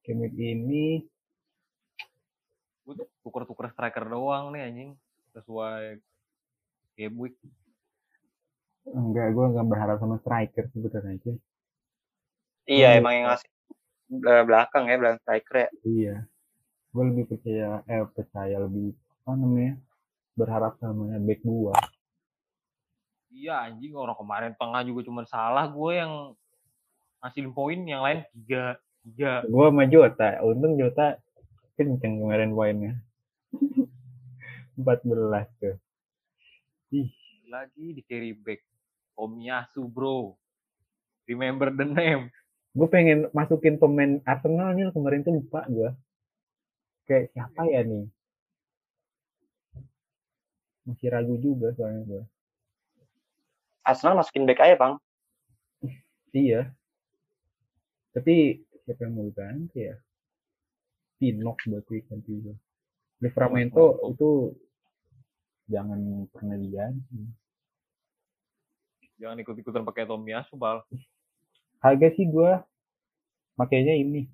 [0.01, 1.05] week ini
[2.81, 4.91] Gue tuker-tuker striker doang nih anjing.
[5.37, 6.01] Sesuai
[6.97, 7.37] game week.
[8.85, 11.33] Enggak gue enggak berharap sama striker sebetulnya aja
[12.65, 12.99] Iya Hmm.
[13.01, 13.49] emang yang ngasih
[14.45, 15.69] belakang ya belakang striker ya.
[15.81, 16.15] iya.
[16.91, 18.91] Gue lebih percaya eh percaya lebih
[19.23, 19.73] apa namanya
[20.35, 21.73] berharap sama back gua
[23.31, 26.11] Iya anjing orang kemarin tengah juga cuma salah gue yang
[27.23, 29.41] ngasilin poin yang lain tiga tiga.
[29.47, 31.15] Gue sama Jota untung Jota
[31.79, 32.93] kenceng kemarin poinnya.
[34.77, 35.75] 14 tuh.
[36.91, 37.09] Ih.
[37.47, 38.61] Lagi di carry back
[39.21, 40.33] Tomiyasu bro.
[41.29, 42.33] Remember the name.
[42.73, 45.93] Gue pengen masukin pemain Arsenal nih kemarin tuh lupa gue
[47.05, 48.09] kayak siapa ya nih?
[50.89, 52.23] Masih ragu juga soalnya gue
[53.85, 54.93] Arsenal masukin back aja bang.
[56.33, 56.73] iya.
[58.17, 60.01] Tapi siapa yang mau ganti ya?
[61.21, 62.57] Pinok buat ganti gue
[63.21, 64.17] Livramento Mantap.
[64.17, 64.29] itu
[65.69, 67.40] jangan pernah diganti
[69.21, 70.81] jangan ikut-ikutan pakai Tomiyasu bal
[71.77, 72.51] harga sih gue
[73.53, 74.25] makainya ini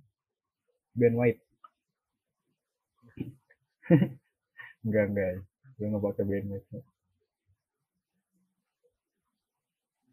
[0.95, 1.43] Ben White
[4.87, 5.29] enggak enggak
[5.75, 6.67] gue nggak pakai Ben White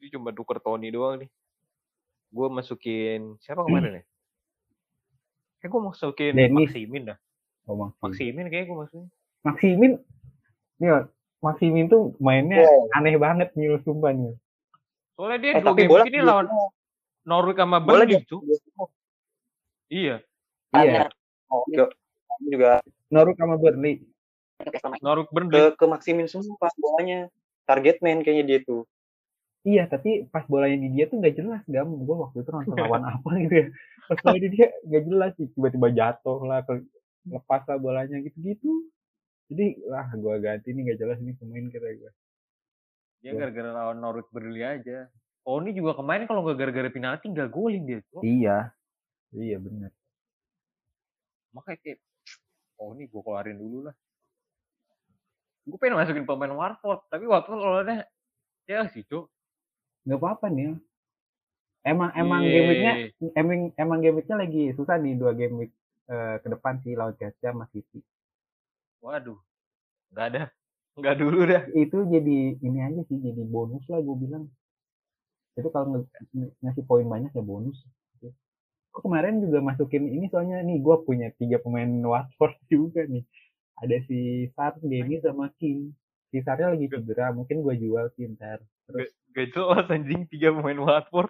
[0.04, 1.32] Ini cuma tuker Tony doang nih.
[2.28, 4.04] Gue masukin siapa kemarin ya?
[5.64, 6.68] Kayak gue masukin Dennis.
[6.68, 7.18] Maximin dah.
[7.64, 8.04] oh Maxim.
[8.04, 9.08] Maximin kayak gue masukin.
[9.48, 9.92] Maximin
[10.76, 11.08] nih
[11.40, 13.00] Maximin tuh mainnya Wow.
[13.00, 14.36] aneh banget nih sumpah nih
[15.14, 16.46] Soalnya dia Eh, dua game bola ini lawan
[17.24, 18.40] Norwich sama bola Burnley tuh.
[19.88, 20.16] Iya,
[20.74, 21.06] iya
[21.52, 21.92] Oh, juga
[22.42, 22.70] juga
[23.14, 24.02] Norwich sama Burnley
[25.04, 25.60] Norwich ke Burnley.
[25.78, 27.30] ke Maximin semua pas bolanya.
[27.64, 28.84] Target man kayaknya dia tuh.
[29.64, 33.00] iya tapi pas bolanya di dia tuh nggak jelas gam gue waktu itu nonton lawan
[33.08, 33.66] apa gitu ya
[34.04, 36.84] pas bola di dia nggak jelas sih tiba-tiba jatuh lah ke
[37.32, 38.84] lepas lah bolanya gitu-gitu
[39.48, 42.12] jadi wah gue ganti nih nggak jelas ini pemain kira gue
[43.24, 45.08] Dia gara-gara lawan Norwich Burnley aja.
[45.40, 48.00] Tony juga kemarin kalau nggak gara-gara penalti nggak golin dia.
[48.12, 48.20] Cok.
[48.20, 48.58] iya
[49.32, 49.90] iya benar
[51.52, 51.98] Makanya kayak
[52.76, 53.94] oh ini gue keluarin dulu lah.
[55.64, 58.04] Gue pengen masukin pemain Watford, tapi Watford lawannya
[58.64, 59.28] ya sih cok.
[60.04, 60.76] nggak apa-apa nih
[61.84, 62.52] emang emang Iya.
[62.52, 62.94] game weeknya
[63.36, 65.72] emang emang game weeknya lagi susah nih dua game week
[66.08, 68.00] eh, ke depan sih lawan Chelsea sama City
[69.00, 69.36] Waduh,
[70.12, 70.42] nggak ada,
[70.94, 71.62] nggak dulu dah.
[71.74, 74.44] itu jadi ini aja sih jadi bonus lah gue bilang.
[75.54, 77.78] Itu kalau nge- ngasih poin banyak ya bonus.
[78.94, 83.26] Kok kemarin juga masukin ini soalnya nih gue punya tiga pemain Watford juga nih.
[83.82, 85.90] Ada si Sar, Denny sama King.
[86.30, 90.78] Si Sarnya lagi cedera mungkin gue jual sih ntar terus Gak jelas anjing tiga pemain
[90.78, 91.26] Watford.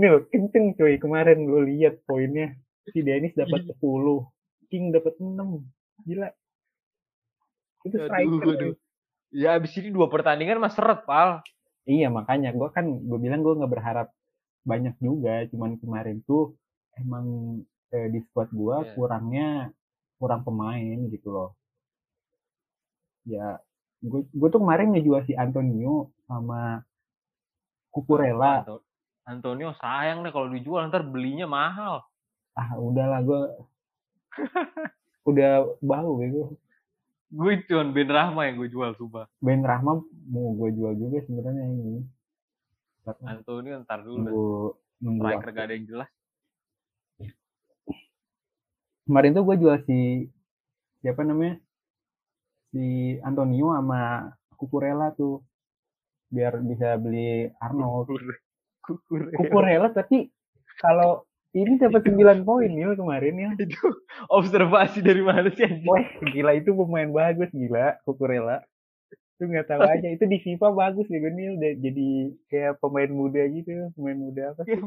[0.00, 2.56] nih kenceng cuy kemarin gue lihat poinnya.
[2.88, 3.80] Si Dennis dapat 10
[4.72, 5.60] King dapat 6
[6.08, 6.32] gila.
[7.84, 8.56] Itu Aduh, striker cuy.
[8.56, 8.74] aduh.
[9.34, 11.42] Ya abis ini dua pertandingan mas seret pal.
[11.84, 14.08] Iya makanya gue kan gue bilang gue nggak berharap
[14.64, 16.56] banyak juga cuman kemarin tuh
[16.96, 17.26] emang
[17.92, 18.94] eh, di squad gua Iya.
[18.96, 19.48] kurangnya
[20.16, 21.50] kurang pemain gitu loh.
[23.26, 23.58] Ya,
[24.00, 26.80] gue gue tuh kemarin ngejual si Antonio sama
[27.92, 28.64] Kukurela.
[28.64, 28.84] Anto-
[29.24, 32.04] Antonio sayang deh kalau dijual ntar belinya mahal.
[32.54, 33.40] Ah, udahlah gue
[35.30, 36.54] udah bau bego.
[37.34, 39.26] Gue cuman Ben Rahma yang gue jual sumpah.
[39.42, 39.98] Ben Rahma
[40.30, 42.06] mau gue jual juga sebenarnya ini.
[43.02, 44.46] Tapi Antonio ntar dulu nunggu
[45.02, 46.10] nunggu Striker gak ada yang jelas.
[49.04, 50.30] Kemarin tuh gue jual si
[51.02, 51.58] siapa namanya?
[52.70, 55.42] Si Antonio sama Kukurela tuh
[56.30, 58.14] biar bisa beli Arnold.
[58.78, 59.34] Kukur.
[59.34, 60.30] Kukurela tapi
[60.78, 61.23] kalau
[61.54, 63.50] ini dapat 9 poin nih kemarin ya.
[63.62, 63.78] Itu
[64.26, 65.66] observasi dari mana sih?
[65.86, 68.60] Wah, gila itu pemain bagus gila Kukurela.
[69.38, 72.08] Itu nggak tahu aja itu di FIFA bagus ya udah jadi
[72.50, 74.78] kayak pemain muda gitu, pemain muda apa sih?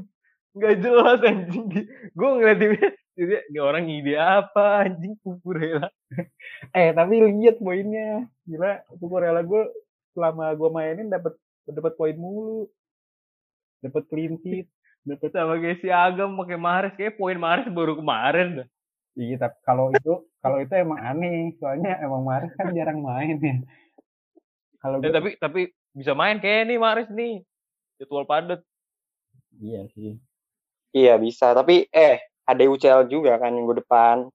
[0.57, 1.70] Gak jelas anjing.
[2.18, 5.88] Gue ngeliat dia, dia, dia orang ide apa anjing Kukurela.
[6.74, 8.26] Eh, tapi lihat poinnya.
[8.43, 9.70] Gila, Kukurela gue
[10.18, 11.38] selama gue mainin dapat
[11.70, 12.65] dapat poin mulu.
[13.86, 14.65] Dapat clean sheet,
[15.08, 16.93] dapat Sama si Agam pakai Mahrez.
[16.99, 18.68] Kayak poin Mahrez baru kemarin dah.
[19.18, 23.55] Iya, tapi kalau itu kalau itu emang aneh, soalnya emang Mahrez kan jarang main ya.
[24.78, 27.41] Kalau gue tapi tapi bisa main kayak nih Mahrez nih.
[27.97, 28.62] Jadwal padat.
[29.58, 30.22] iya sih.
[30.93, 34.30] Iya bisa, tapi eh ada UCL juga kan minggu depan.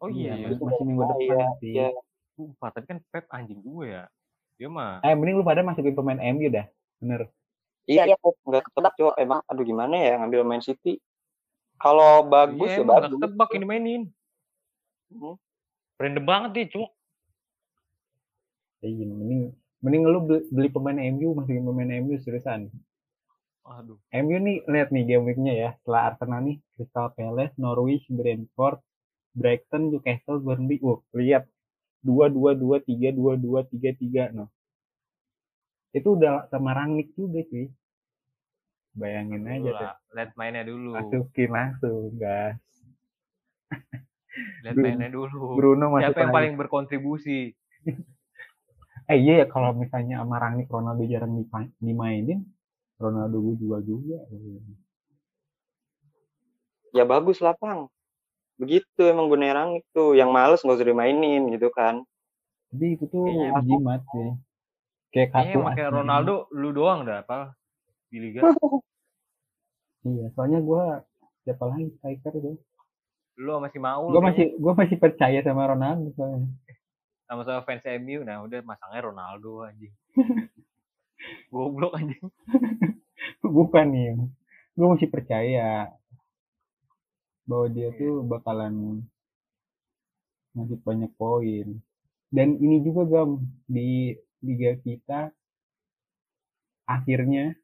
[0.00, 0.46] Oh Iya, iya.
[0.56, 1.72] masih- minggu Oh, depan iya, sih.
[1.76, 1.88] iya.
[2.36, 4.04] Lupa, tadi kan Pep anjing gue ya.
[4.56, 5.00] Dia mah.
[5.04, 6.64] Eh, mending lu pada masukin pemain MU dah.
[7.00, 7.28] Bener.
[7.86, 9.14] Iya, iya, nggak ketebak cok.
[9.14, 10.98] Emang, aduh gimana ya ngambil main City.
[11.78, 13.18] Kalau bagus Iya, ya bagus.
[13.18, 14.02] ketebak ini mainin.
[15.12, 15.38] Hmm.
[15.96, 16.88] Random banget dia, cuma.
[18.82, 22.68] Iya, mending mending lu beli, beli pemain MU, masukin pemain MU seriusan.
[23.66, 23.98] Aduh.
[24.14, 25.70] MU nih lihat nih game week-nya ya.
[25.82, 28.78] Setelah Arsenal nih, Crystal Palace, Norwich, Brentford,
[29.34, 30.78] Brighton, Newcastle, Burnley.
[30.82, 31.46] Wah, lihat.
[32.06, 34.30] Dua, dua, dua, tiga, dua, dua, tiga, tiga.
[34.30, 34.46] No.
[35.96, 37.72] Itu udah sama Rangnick juga sih.
[38.92, 39.88] Bayangin aja Dulu tuh.
[39.88, 39.94] lah.
[40.12, 40.90] Lihat mainnya dulu.
[40.92, 42.60] Masukin langsung, gas.
[44.76, 45.40] Bruno- mainnya dulu.
[45.56, 46.36] Bruno masuk Siapa yang lagi.
[46.36, 47.40] paling berkontribusi?
[49.06, 51.38] Eh iya ya, kalau misalnya sama Rangnick Ronaldo jarang
[51.78, 52.42] dimainin,
[52.98, 54.18] Ronaldo gue jual juga.
[56.90, 57.86] Ya bagus lah, Pang.
[58.58, 60.18] Begitu emang gue nerang itu.
[60.18, 62.02] Yang males nggak usah dimainin gitu kan.
[62.74, 63.30] Tapi itu tuh
[63.62, 64.34] jimat sih.
[65.16, 65.96] Kayak Kayaknya kartu pakai asli.
[65.96, 67.56] Ronaldo lu doang dah apa
[68.12, 68.44] di liga.
[70.06, 70.84] Iya, soalnya gue
[71.42, 72.54] siapa lagi striker tuh.
[73.42, 74.14] Lu sama si Maul.
[74.14, 74.28] Gue kayaknya.
[74.30, 76.46] masih gue masih percaya sama Ronaldo soalnya.
[77.26, 78.22] sama-sama fans MU.
[78.22, 79.90] Nah, udah masangnya Ronaldo anjing.
[81.50, 82.22] Goblok anjing.
[83.42, 84.14] Bukan nih.
[84.78, 85.90] Gue masih percaya
[87.50, 89.02] bahwa dia tuh bakalan
[90.54, 91.82] ngasih banyak poin.
[92.30, 94.14] Dan ini juga gam di
[94.46, 95.34] liga kita
[96.86, 97.58] akhirnya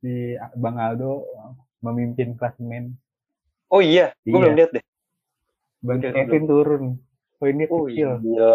[0.00, 1.28] si Bang Aldo
[1.78, 2.96] memimpin klasemen.
[3.68, 4.40] Oh iya, gue Iya.
[4.40, 4.84] belum lihat deh.
[5.82, 6.84] Bang Udah, Kevin turun.
[7.36, 8.22] Poinnya Oh kecil.
[8.22, 8.50] iya.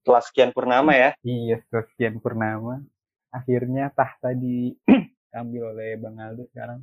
[0.00, 1.10] Kelas sekian purnama ya.
[1.20, 2.80] Iya, sekian purnama.
[3.28, 6.80] Akhirnya tahta diambil oleh Bang Aldo sekarang.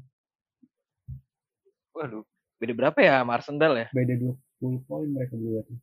[1.95, 2.23] Waduh.
[2.57, 3.87] Beda berapa ya sama Arsenal ya?
[3.93, 5.77] Beda 20 poin mereka berdua tuh.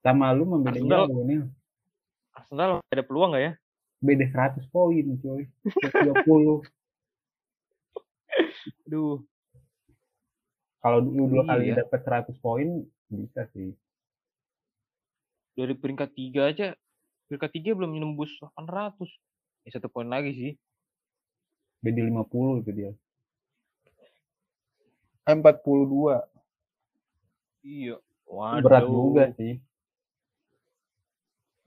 [0.00, 0.80] Sama lu mah beda
[2.32, 3.52] Arsenal- ada peluang gak ya?
[4.00, 5.44] Beda 100 poin coy.
[6.24, 6.64] 20.
[8.88, 9.20] Aduh.
[10.80, 11.84] Kalau lu dua kali Iya.
[11.84, 13.76] dapat 100 poin bisa sih.
[15.52, 16.72] Dari peringkat 3 aja.
[17.28, 19.10] Peringkat 3 belum nembus 800.
[19.62, 20.52] Ya satu poin lagi sih.
[21.84, 22.90] Beda 50 itu dia.
[25.28, 26.24] Eh, 42.
[27.60, 28.00] Iya.
[28.24, 28.64] Waduh.
[28.64, 29.60] Berat juga sih.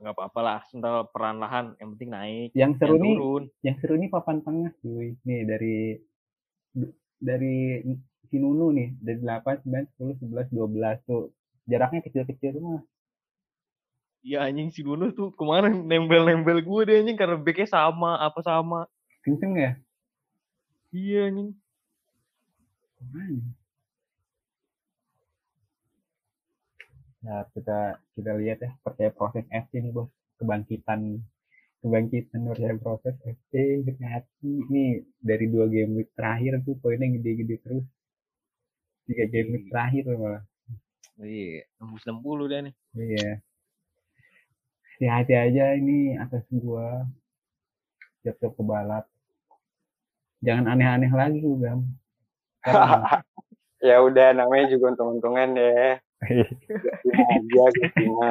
[0.04, 0.54] Nggak apa-apa lah.
[0.60, 1.80] Arsenal perlahan.
[1.80, 2.50] Yang penting naik.
[2.52, 3.44] Yang seru Jangan nih, turun.
[3.64, 5.08] yang seru nih papan tengah cuy.
[5.24, 5.78] Nih dari
[7.24, 7.56] dari
[8.28, 11.32] si Nunu nih, dari 8, 9, 10, 11, 12 tuh.
[11.64, 12.84] Jaraknya kecil-kecil mah.
[14.24, 18.88] Iya anjing si Bruno tuh kemarin nembel-nembel gue deh anjing karena backnya sama, apa sama.
[19.24, 19.72] Kenceng ya?
[20.96, 21.52] Iya anjing.
[27.24, 30.12] Nah, kita kita lihat ya percaya proses FC nih bos.
[30.40, 31.24] Kebangkitan
[31.80, 37.86] kebangkitan percaya proses FC hati nih dari dua game week terakhir tuh poinnya gede-gede terus.
[39.08, 40.44] Tiga game week terakhir tuh malah.
[41.22, 42.74] Iya, nembus 60 deh nih.
[42.98, 43.30] iya.
[44.98, 47.06] Hati-hati aja ini atas gua.
[48.24, 49.06] Siap-siap kebalap
[50.44, 51.82] jangan aneh-aneh lagi Sekarang
[53.88, 56.03] ya udah namanya juga untung-untungan deh.
[56.24, 58.30] Aja Cina.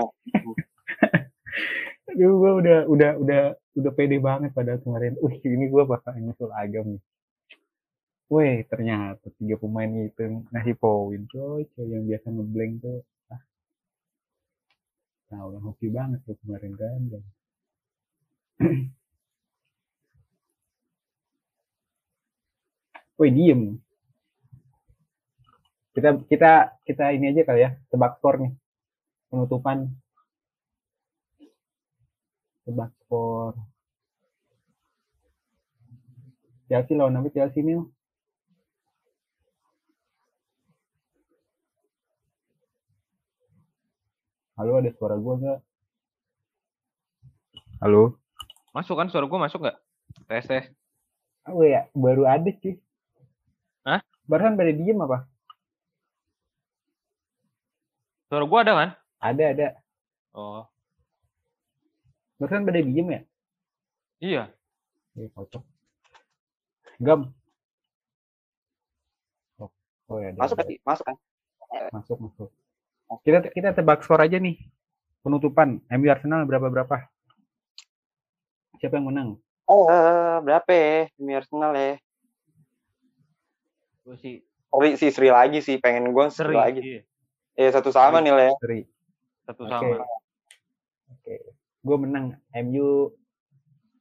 [2.13, 3.43] Aduh, gue udah udah udah
[3.79, 5.17] udah pede banget pada kemarin.
[5.21, 7.03] Wih, ini gue bakal nyusul agam nih.
[8.33, 11.69] Wih, ternyata tiga pemain itu ngasih poin, coy.
[11.77, 13.01] Coy yang biasa ngeblank tuh.
[13.29, 13.43] Ah.
[15.33, 17.01] Nah, orang hoki banget tuh kemarin kan.
[23.21, 23.79] Woi, diem.
[25.93, 26.53] Kita kita
[26.89, 28.53] kita ini aja kali ya, tebak skor nih.
[29.29, 29.93] Penutupan.
[32.65, 33.61] Tebak skor.
[36.73, 37.85] Chelsea lawan apa Chelsea nih?
[44.57, 45.61] Halo, ada suara gua nggak?
[47.85, 48.17] Halo?
[48.73, 49.77] Masuk kan suara gue masuk nggak?
[50.31, 50.65] Tes tes.
[51.45, 52.79] Oh ya, baru ada sih.
[53.83, 54.01] Hah?
[54.25, 55.27] Barusan pada diem apa?
[58.33, 58.91] Suara gue ada kan?
[59.21, 59.69] Ada, ada.
[60.33, 60.65] Oh
[62.41, 63.21] Barusan pada diem ya?
[64.25, 64.43] iya.
[65.13, 65.61] Iya, kocok.
[66.97, 67.29] Gam.
[69.61, 69.69] Oh,
[70.09, 70.33] oh ya.
[70.33, 70.65] ada, Masuk ada.
[70.65, 70.81] kan?
[70.81, 71.17] Masuk kan?
[71.93, 72.49] Masuk, masuk.
[73.21, 74.57] Kita kita tebak skor aja nih.
[75.21, 75.85] Penutupan.
[75.93, 77.05] MU Arsenal berapa berapa?
[78.81, 79.29] Siapa yang menang?
[79.69, 81.13] Eh, berapa ya?
[81.21, 82.01] Ini Arsenal ya.
[84.09, 84.41] Gue sih
[84.73, 86.57] Seri, si Sri lagi sih, pengen gue Sri seri.
[86.57, 86.81] lagi.
[86.81, 87.03] Iya.
[87.57, 88.53] Ya satu sama nih lah ya.
[88.65, 88.81] Seri.
[89.45, 89.73] Satu Oke.
[89.73, 90.05] sama.
[91.13, 91.35] Oke.
[91.83, 92.27] Gue menang
[92.65, 93.13] MU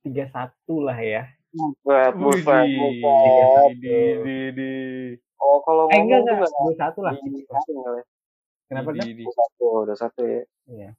[0.07, 1.23] 3-1 lah ya.
[1.51, 3.75] Buset, buset, buset.
[3.75, 5.19] widih, widih.
[5.35, 7.13] Oh, kalau Eh ngomong enggak enggak, nggak 2-1 lah.
[7.19, 8.03] Iya,
[8.71, 9.27] Kenapa widih.
[9.27, 10.41] Udah satu, udah satu ya.
[10.71, 10.89] Iya.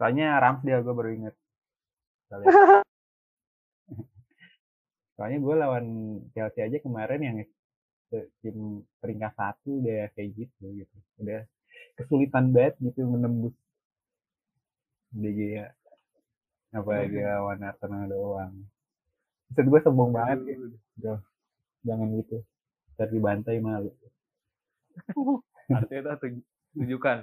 [0.00, 1.34] Soalnya Ramsdale gue baru inget.
[5.16, 5.86] Soalnya gue lawan
[6.32, 7.36] Chelsea aja kemarin yang
[8.40, 10.96] tim peringkat satu udah kayak gitu gitu.
[11.22, 11.42] Udah
[11.98, 13.54] kesulitan banget gitu menembus
[15.14, 15.66] DG ya.
[16.74, 18.52] Apalagi lawan Arsenal doang.
[19.48, 20.66] Bisa gue sombong banget gitu.
[21.00, 21.20] Duh,
[21.86, 22.42] Jangan gitu.
[22.98, 23.90] Ntar dibantai malu.
[25.76, 26.42] Artinya tuh
[26.74, 27.18] tunjukkan.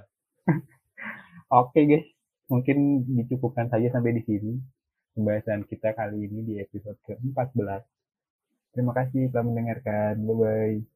[1.61, 2.07] Oke guys,
[2.49, 4.57] mungkin dicukupkan saja sampai di sini
[5.13, 7.92] pembahasan kita kali ini di episode ke-14.
[8.73, 10.13] Terima kasih telah mendengarkan.
[10.27, 10.92] Bye-bye.